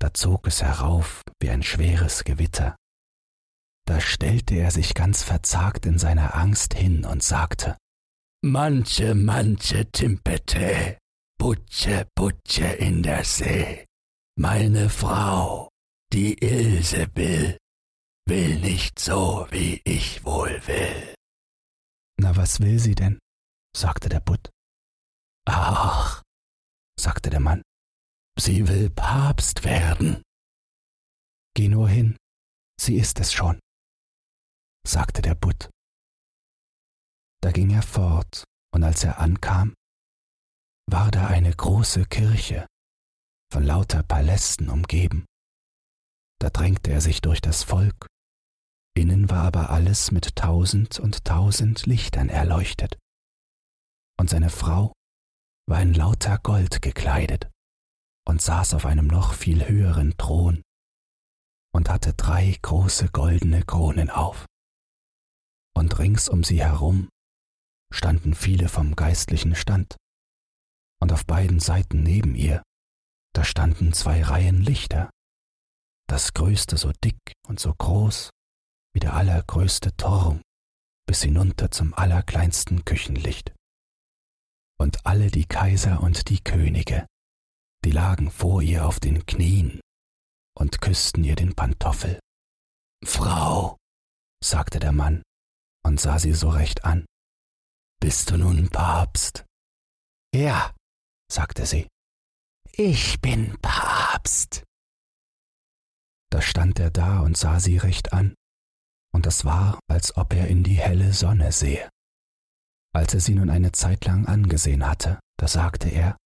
da 0.00 0.14
zog 0.14 0.46
es 0.46 0.62
herauf 0.62 1.22
wie 1.40 1.50
ein 1.50 1.62
schweres 1.62 2.24
Gewitter. 2.24 2.76
Da 3.86 4.00
stellte 4.00 4.54
er 4.54 4.70
sich 4.70 4.94
ganz 4.94 5.22
verzagt 5.22 5.84
in 5.84 5.98
seiner 5.98 6.36
Angst 6.36 6.74
hin 6.74 7.04
und 7.04 7.22
sagte, 7.22 7.76
Manche, 8.42 9.14
manche 9.14 9.90
Timpete, 9.90 10.96
Butsche, 11.38 12.08
Butsche 12.14 12.64
in 12.64 13.02
der 13.02 13.22
See. 13.22 13.84
Meine 14.38 14.88
Frau, 14.88 15.68
die 16.10 16.42
Ilse 16.42 17.06
will, 17.14 17.58
will 18.26 18.58
nicht 18.60 18.98
so, 18.98 19.46
wie 19.50 19.82
ich 19.84 20.24
wohl 20.24 20.58
will. 20.66 21.14
Na, 22.18 22.34
was 22.34 22.60
will 22.60 22.78
sie 22.78 22.94
denn? 22.94 23.18
sagte 23.76 24.08
der 24.08 24.20
Butt. 24.20 24.48
Ach, 25.46 26.22
sagte 26.98 27.28
der 27.28 27.40
Mann, 27.40 27.60
sie 28.38 28.66
will 28.68 28.88
Papst 28.88 29.64
werden. 29.64 30.22
Geh 31.54 31.68
nur 31.68 31.90
hin, 31.90 32.16
sie 32.80 32.96
ist 32.96 33.20
es 33.20 33.34
schon, 33.34 33.60
sagte 34.86 35.20
der 35.20 35.34
Butt. 35.34 35.68
Da 37.42 37.52
ging 37.52 37.70
er 37.70 37.82
fort, 37.82 38.44
und 38.72 38.84
als 38.84 39.02
er 39.02 39.18
ankam, 39.18 39.74
war 40.86 41.10
da 41.10 41.28
eine 41.28 41.54
große 41.54 42.04
Kirche, 42.06 42.66
von 43.52 43.64
lauter 43.64 44.02
Palästen 44.02 44.68
umgeben. 44.68 45.24
Da 46.38 46.50
drängte 46.50 46.90
er 46.90 47.00
sich 47.00 47.20
durch 47.20 47.40
das 47.40 47.62
Volk, 47.62 48.06
innen 48.94 49.30
war 49.30 49.44
aber 49.44 49.70
alles 49.70 50.10
mit 50.10 50.36
tausend 50.36 50.98
und 50.98 51.24
tausend 51.24 51.86
Lichtern 51.86 52.28
erleuchtet, 52.28 52.98
und 54.18 54.28
seine 54.28 54.50
Frau 54.50 54.92
war 55.66 55.80
in 55.80 55.94
lauter 55.94 56.38
Gold 56.38 56.82
gekleidet 56.82 57.48
und 58.26 58.42
saß 58.42 58.74
auf 58.74 58.84
einem 58.84 59.06
noch 59.06 59.32
viel 59.32 59.66
höheren 59.66 60.16
Thron 60.18 60.62
und 61.72 61.88
hatte 61.88 62.12
drei 62.12 62.56
große 62.60 63.08
goldene 63.08 63.62
Kronen 63.62 64.10
auf. 64.10 64.46
Und 65.74 65.98
rings 65.98 66.28
um 66.28 66.44
sie 66.44 66.60
herum 66.60 67.08
standen 67.92 68.34
viele 68.34 68.68
vom 68.68 68.96
geistlichen 68.96 69.54
Stand, 69.54 69.96
und 71.00 71.12
auf 71.12 71.26
beiden 71.26 71.60
Seiten 71.60 72.02
neben 72.02 72.34
ihr, 72.34 72.62
da 73.34 73.44
standen 73.44 73.92
zwei 73.92 74.22
Reihen 74.22 74.60
Lichter, 74.60 75.10
das 76.08 76.34
größte 76.34 76.76
so 76.76 76.92
dick 77.04 77.18
und 77.46 77.60
so 77.60 77.72
groß 77.72 78.30
wie 78.92 79.00
der 79.00 79.14
allergrößte 79.14 79.96
Turm 79.96 80.42
bis 81.06 81.22
hinunter 81.22 81.70
zum 81.70 81.94
allerkleinsten 81.94 82.84
Küchenlicht. 82.84 83.52
Und 84.78 85.04
alle 85.06 85.30
die 85.30 85.46
Kaiser 85.46 86.02
und 86.02 86.28
die 86.28 86.38
Könige, 86.42 87.06
die 87.84 87.92
lagen 87.92 88.30
vor 88.30 88.62
ihr 88.62 88.86
auf 88.86 89.00
den 89.00 89.24
Knien 89.26 89.80
und 90.56 90.80
küssten 90.80 91.24
ihr 91.24 91.36
den 91.36 91.54
Pantoffel. 91.54 92.18
Frau, 93.04 93.76
sagte 94.42 94.78
der 94.78 94.92
Mann 94.92 95.22
und 95.84 96.00
sah 96.00 96.18
sie 96.18 96.32
so 96.32 96.48
recht 96.48 96.84
an, 96.84 97.06
bist 98.00 98.30
du 98.30 98.38
nun 98.38 98.68
Papst? 98.70 99.44
Ja, 100.34 100.74
sagte 101.30 101.66
sie. 101.66 101.86
Ich 102.72 103.20
bin 103.20 103.58
Papst. 103.60 104.64
Da 106.30 106.40
stand 106.40 106.78
er 106.78 106.90
da 106.90 107.20
und 107.20 107.36
sah 107.36 107.60
sie 107.60 107.76
recht 107.76 108.12
an, 108.12 108.34
und 109.12 109.26
es 109.26 109.44
war, 109.44 109.80
als 109.88 110.16
ob 110.16 110.32
er 110.32 110.48
in 110.48 110.62
die 110.62 110.76
helle 110.76 111.12
Sonne 111.12 111.52
sehe. 111.52 111.88
Als 112.94 113.14
er 113.14 113.20
sie 113.20 113.34
nun 113.34 113.50
eine 113.50 113.72
Zeit 113.72 114.04
lang 114.04 114.26
angesehen 114.26 114.86
hatte, 114.86 115.20
da 115.38 115.46
sagte 115.46 115.88
er, 115.88 116.16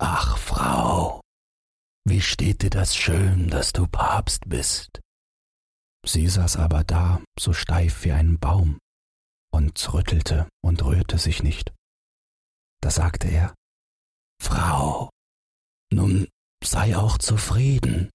Ach, 0.00 0.38
Frau, 0.38 1.20
wie 2.04 2.20
steht 2.20 2.62
dir 2.62 2.70
das 2.70 2.96
schön, 2.96 3.50
dass 3.50 3.72
du 3.72 3.86
Papst 3.86 4.48
bist? 4.48 5.00
Sie 6.06 6.28
saß 6.28 6.56
aber 6.56 6.84
da, 6.84 7.20
so 7.38 7.52
steif 7.52 8.04
wie 8.04 8.12
ein 8.12 8.38
Baum, 8.38 8.78
und 9.52 9.92
rüttelte 9.92 10.48
und 10.62 10.84
rührte 10.84 11.18
sich 11.18 11.42
nicht. 11.42 11.72
Da 12.80 12.90
sagte 12.90 13.28
er, 13.28 13.54
Frau, 14.40 15.10
nun 15.92 16.28
sei 16.62 16.96
auch 16.96 17.18
zufrieden, 17.18 18.10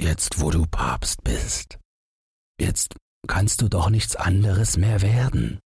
jetzt 0.00 0.40
wo 0.40 0.50
du 0.50 0.66
Papst 0.66 1.22
bist. 1.24 1.78
Jetzt 2.60 2.96
kannst 3.26 3.62
du 3.62 3.68
doch 3.68 3.90
nichts 3.90 4.16
anderes 4.16 4.76
mehr 4.76 5.00
werden. 5.00 5.60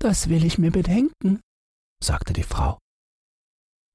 Das 0.00 0.28
will 0.28 0.44
ich 0.44 0.58
mir 0.58 0.70
bedenken, 0.70 1.40
sagte 2.02 2.32
die 2.32 2.42
Frau. 2.42 2.78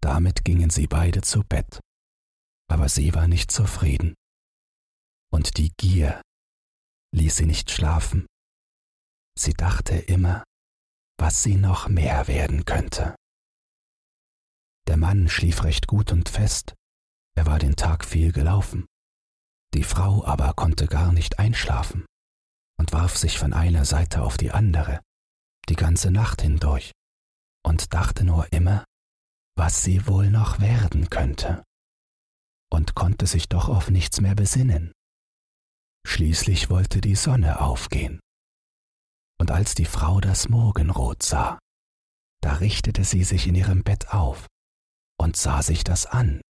Damit 0.01 0.45
gingen 0.45 0.69
sie 0.69 0.88
beide 0.88 1.21
zu 1.21 1.43
Bett, 1.43 1.79
aber 2.69 2.89
sie 2.89 3.13
war 3.13 3.27
nicht 3.27 3.51
zufrieden. 3.51 4.15
Und 5.32 5.58
die 5.58 5.71
Gier 5.77 6.21
ließ 7.13 7.38
sie 7.38 7.45
nicht 7.45 7.71
schlafen. 7.71 8.25
Sie 9.39 9.54
dachte 9.54 9.95
immer, 9.95 10.43
was 11.17 11.43
sie 11.43 11.56
noch 11.56 11.88
mehr 11.88 12.28
werden 12.28 12.65
könnte. 12.65 13.15
Der 14.86 14.97
Mann 14.97 15.30
schlief 15.30 15.63
recht 15.63 15.88
gut 15.88 16.12
und 16.12 16.28
fest, 16.28 16.75
er 17.38 17.45
war 17.45 17.58
den 17.58 17.78
Tag 17.78 18.04
viel 18.04 18.34
gelaufen. 18.34 18.86
Die 19.73 19.86
Frau 19.86 20.25
aber 20.25 20.54
konnte 20.56 20.88
gar 20.88 21.13
nicht 21.13 21.39
einschlafen 21.39 22.06
und 22.78 22.91
warf 22.91 23.15
sich 23.15 23.39
von 23.39 23.54
einer 23.54 23.86
Seite 23.86 24.23
auf 24.23 24.36
die 24.36 24.52
andere, 24.52 24.99
die 25.69 25.78
ganze 25.78 26.12
Nacht 26.12 26.41
hindurch, 26.41 26.91
und 27.63 27.93
dachte 27.93 28.25
nur 28.25 28.52
immer, 28.52 28.84
was 29.56 29.84
sie 29.86 30.06
wohl 30.06 30.30
noch 30.30 30.60
werden 30.60 31.10
könnte, 31.10 31.63
und 32.69 32.93
konnte 32.93 33.25
sich 33.25 33.47
doch 33.47 33.69
auf 33.69 33.89
nichts 33.89 34.19
mehr 34.19 34.36
besinnen. 34.36 34.91
Schließlich 36.06 36.69
wollte 36.69 36.99
die 36.99 37.15
Sonne 37.15 37.62
aufgehen. 37.62 38.19
Und 39.39 39.52
als 39.52 39.73
die 39.73 39.86
Frau 39.86 40.19
das 40.19 40.49
Morgenrot 40.49 41.23
sah, 41.23 41.60
da 42.41 42.56
richtete 42.56 43.04
sie 43.04 43.23
sich 43.23 43.47
in 43.47 43.56
ihrem 43.56 43.84
Bett 43.84 44.10
auf 44.13 44.47
und 45.19 45.36
sah 45.36 45.62
sich 45.62 45.84
das 45.84 46.06
an. 46.06 46.41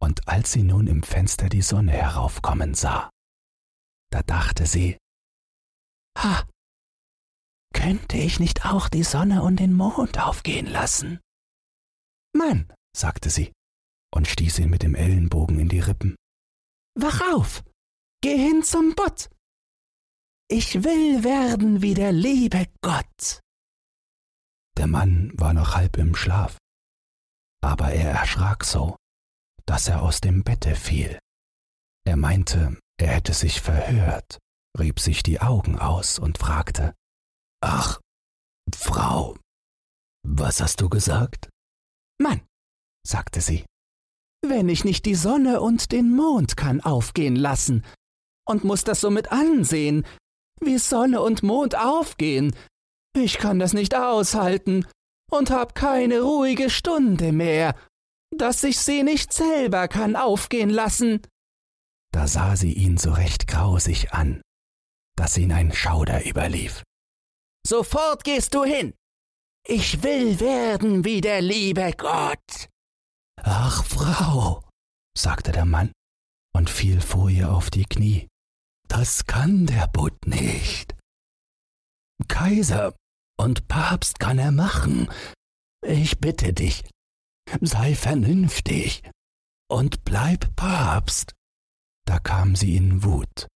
Und 0.00 0.26
als 0.28 0.52
sie 0.52 0.62
nun 0.62 0.86
im 0.86 1.02
Fenster 1.02 1.48
die 1.48 1.62
Sonne 1.62 1.92
heraufkommen 1.92 2.74
sah, 2.74 3.10
da 4.10 4.22
dachte 4.22 4.66
sie, 4.66 4.96
Ha, 6.18 6.46
könnte 7.72 8.16
ich 8.16 8.40
nicht 8.40 8.66
auch 8.66 8.88
die 8.88 9.04
Sonne 9.04 9.42
und 9.42 9.60
den 9.60 9.72
Mond 9.72 10.18
aufgehen 10.18 10.66
lassen? 10.66 11.20
Mann, 12.34 12.72
sagte 12.96 13.30
sie 13.30 13.52
und 14.14 14.26
stieß 14.26 14.58
ihn 14.60 14.70
mit 14.70 14.82
dem 14.82 14.94
Ellenbogen 14.94 15.58
in 15.58 15.68
die 15.68 15.80
Rippen. 15.80 16.16
Wach 16.94 17.20
auf! 17.32 17.62
Geh 18.22 18.36
hin 18.36 18.62
zum 18.62 18.94
Butt. 18.94 19.30
Ich 20.52 20.82
will 20.82 21.22
werden 21.22 21.80
wie 21.80 21.94
der 21.94 22.10
liebe 22.10 22.66
Gott. 22.80 23.38
Der 24.76 24.88
Mann 24.88 25.30
war 25.34 25.54
noch 25.54 25.76
halb 25.76 25.96
im 25.96 26.16
Schlaf, 26.16 26.58
aber 27.62 27.92
er 27.92 28.10
erschrak 28.10 28.64
so, 28.64 28.96
dass 29.64 29.86
er 29.86 30.02
aus 30.02 30.20
dem 30.20 30.42
Bette 30.42 30.74
fiel. 30.74 31.20
Er 32.04 32.16
meinte, 32.16 32.76
er 33.00 33.14
hätte 33.14 33.32
sich 33.32 33.60
verhört, 33.60 34.38
rieb 34.76 34.98
sich 34.98 35.22
die 35.22 35.40
Augen 35.40 35.78
aus 35.78 36.18
und 36.18 36.38
fragte 36.38 36.94
Ach, 37.62 38.00
Frau, 38.74 39.36
was 40.26 40.60
hast 40.60 40.80
du 40.80 40.88
gesagt? 40.88 41.48
Mann, 42.20 42.40
sagte 43.06 43.40
sie, 43.40 43.64
wenn 44.44 44.68
ich 44.68 44.82
nicht 44.82 45.06
die 45.06 45.14
Sonne 45.14 45.60
und 45.60 45.92
den 45.92 46.12
Mond 46.12 46.56
kann 46.56 46.80
aufgehen 46.80 47.36
lassen, 47.36 47.84
und 48.50 48.64
muss 48.64 48.82
das 48.82 49.00
somit 49.00 49.30
ansehen, 49.30 50.04
wie 50.60 50.78
Sonne 50.78 51.20
und 51.20 51.42
Mond 51.42 51.76
aufgehen. 51.76 52.54
Ich 53.16 53.38
kann 53.38 53.58
das 53.58 53.72
nicht 53.72 53.94
aushalten 53.94 54.86
und 55.30 55.50
hab 55.50 55.74
keine 55.74 56.20
ruhige 56.20 56.70
Stunde 56.70 57.32
mehr, 57.32 57.74
dass 58.36 58.62
ich 58.64 58.78
sie 58.78 59.02
nicht 59.02 59.32
selber 59.32 59.88
kann 59.88 60.16
aufgehen 60.16 60.70
lassen. 60.70 61.22
Da 62.12 62.26
sah 62.26 62.56
sie 62.56 62.72
ihn 62.72 62.96
so 62.96 63.12
recht 63.12 63.46
grausig 63.46 64.12
an, 64.12 64.42
dass 65.16 65.36
ihn 65.36 65.52
ein 65.52 65.72
Schauder 65.72 66.26
überlief. 66.26 66.82
Sofort 67.66 68.24
gehst 68.24 68.54
du 68.54 68.64
hin. 68.64 68.94
Ich 69.66 70.02
will 70.02 70.40
werden 70.40 71.04
wie 71.04 71.20
der 71.20 71.42
liebe 71.42 71.92
Gott. 71.96 72.68
Ach, 73.42 73.84
Frau, 73.84 74.64
sagte 75.16 75.52
der 75.52 75.64
Mann 75.64 75.92
und 76.54 76.70
fiel 76.70 77.00
vor 77.00 77.30
ihr 77.30 77.52
auf 77.52 77.70
die 77.70 77.84
Knie. 77.84 78.29
Das 78.90 79.24
kann 79.24 79.66
der 79.66 79.86
Butt 79.86 80.26
nicht. 80.26 80.96
Kaiser 82.26 82.92
und 83.38 83.68
Papst 83.68 84.18
kann 84.18 84.40
er 84.40 84.50
machen. 84.50 85.08
Ich 85.86 86.18
bitte 86.18 86.52
dich, 86.52 86.82
sei 87.60 87.94
vernünftig 87.94 89.08
und 89.70 90.02
bleib 90.04 90.56
Papst. 90.56 91.34
Da 92.04 92.18
kam 92.18 92.56
sie 92.56 92.76
in 92.76 93.04
Wut. 93.04 93.46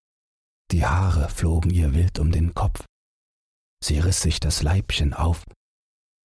Die 0.71 0.87
Haare 0.87 1.29
flogen 1.29 1.71
ihr 1.71 1.93
wild 1.95 2.21
um 2.21 2.31
den 2.31 2.55
Kopf. 2.55 2.85
Sie 3.83 3.99
riss 3.99 4.23
sich 4.23 4.39
das 4.39 4.63
Leibchen 4.63 5.15
auf 5.15 5.43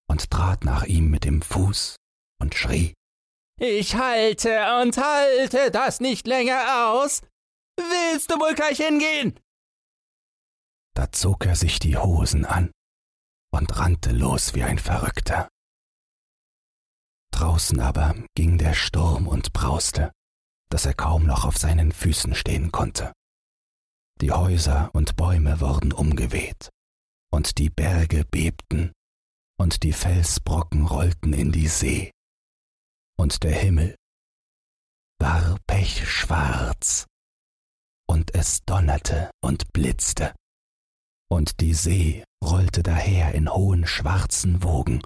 und 0.07 0.29
trat 0.29 0.63
nach 0.63 0.85
ihm 0.85 1.09
mit 1.09 1.23
dem 1.23 1.41
Fuß 1.41 1.95
und 2.39 2.53
schrie. 2.53 2.93
Ich 3.59 3.95
halte 3.95 4.81
und 4.81 4.97
halte 4.97 5.71
das 5.71 5.99
nicht 5.99 6.27
länger 6.27 6.91
aus. 6.91 7.23
Willst 7.79 8.29
du 8.29 8.35
wohl 8.39 8.53
gleich 8.55 8.77
hingehen? 8.77 9.39
Da 10.95 11.11
zog 11.11 11.45
er 11.45 11.55
sich 11.55 11.79
die 11.79 11.97
Hosen 11.97 12.45
an 12.45 12.71
und 13.51 13.77
rannte 13.79 14.11
los 14.11 14.53
wie 14.53 14.63
ein 14.63 14.79
Verrückter. 14.79 15.47
Draußen 17.31 17.79
aber 17.79 18.15
ging 18.35 18.57
der 18.57 18.73
Sturm 18.73 19.27
und 19.27 19.53
brauste, 19.53 20.11
dass 20.69 20.85
er 20.85 20.93
kaum 20.93 21.25
noch 21.25 21.45
auf 21.45 21.57
seinen 21.57 21.91
Füßen 21.91 22.35
stehen 22.35 22.71
konnte. 22.71 23.13
Die 24.19 24.31
Häuser 24.31 24.89
und 24.93 25.15
Bäume 25.15 25.61
wurden 25.61 25.93
umgeweht, 25.93 26.69
und 27.31 27.57
die 27.57 27.69
Berge 27.69 28.25
bebten, 28.25 28.91
und 29.57 29.83
die 29.83 29.93
Felsbrocken 29.93 30.85
rollten 30.85 31.31
in 31.31 31.53
die 31.53 31.67
See, 31.67 32.11
und 33.17 33.43
der 33.43 33.53
Himmel 33.53 33.95
war 35.19 35.57
pechschwarz 35.65 37.08
und 38.09 38.33
es 38.33 38.65
donnerte 38.65 39.29
und 39.39 39.71
blitzte, 39.71 40.33
und 41.29 41.59
die 41.59 41.75
See 41.75 42.23
rollte 42.43 42.81
daher 42.81 43.35
in 43.35 43.53
hohen 43.53 43.85
schwarzen 43.85 44.63
Wogen, 44.63 45.01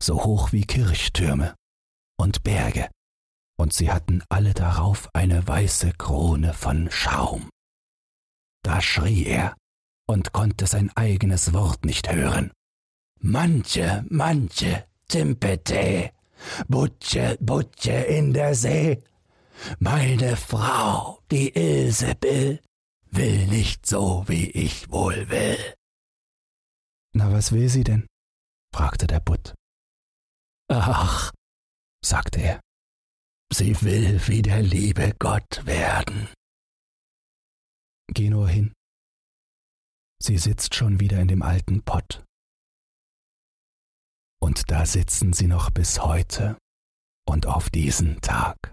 so 0.00 0.22
hoch 0.22 0.52
wie 0.52 0.64
Kirchtürme 0.64 1.56
und 2.16 2.44
Berge, 2.44 2.88
und 3.58 3.72
sie 3.72 3.90
hatten 3.90 4.22
alle 4.28 4.54
darauf 4.54 5.08
eine 5.14 5.46
weiße 5.48 5.92
Krone 5.98 6.54
von 6.54 6.88
Schaum. 6.92 7.50
Da 8.62 8.80
schrie 8.80 9.26
er 9.26 9.56
und 10.06 10.32
konnte 10.32 10.68
sein 10.68 10.92
eigenes 10.96 11.52
Wort 11.52 11.84
nicht 11.84 12.12
hören. 12.12 12.52
Manche, 13.20 14.04
manche, 14.10 14.86
Timpete, 15.08 16.12
Butche, 16.68 17.36
Butche 17.40 17.92
in 18.04 18.32
der 18.32 18.54
See, 18.54 19.02
meine 19.78 20.36
Frau, 20.36 21.20
die 21.30 21.50
Ilsebill, 21.54 22.62
will 23.10 23.46
nicht 23.46 23.86
so, 23.86 24.24
wie 24.28 24.50
ich 24.50 24.90
wohl 24.90 25.28
will. 25.30 25.74
Na, 27.14 27.32
was 27.32 27.52
will 27.52 27.68
sie 27.68 27.84
denn? 27.84 28.06
fragte 28.74 29.06
der 29.06 29.20
Butt. 29.20 29.54
Ach, 30.70 31.32
sagte 32.04 32.40
er, 32.40 32.60
sie 33.52 33.80
will 33.82 34.20
wie 34.28 34.42
der 34.42 34.62
liebe 34.62 35.14
Gott 35.18 35.64
werden. 35.64 36.28
Geh 38.12 38.30
nur 38.30 38.48
hin. 38.48 38.72
Sie 40.20 40.38
sitzt 40.38 40.74
schon 40.74 41.00
wieder 41.00 41.20
in 41.20 41.28
dem 41.28 41.42
alten 41.42 41.82
Pott. 41.82 42.24
Und 44.40 44.70
da 44.70 44.86
sitzen 44.86 45.32
sie 45.32 45.46
noch 45.46 45.70
bis 45.70 46.00
heute 46.00 46.58
und 47.26 47.46
auf 47.46 47.70
diesen 47.70 48.20
Tag. 48.20 48.72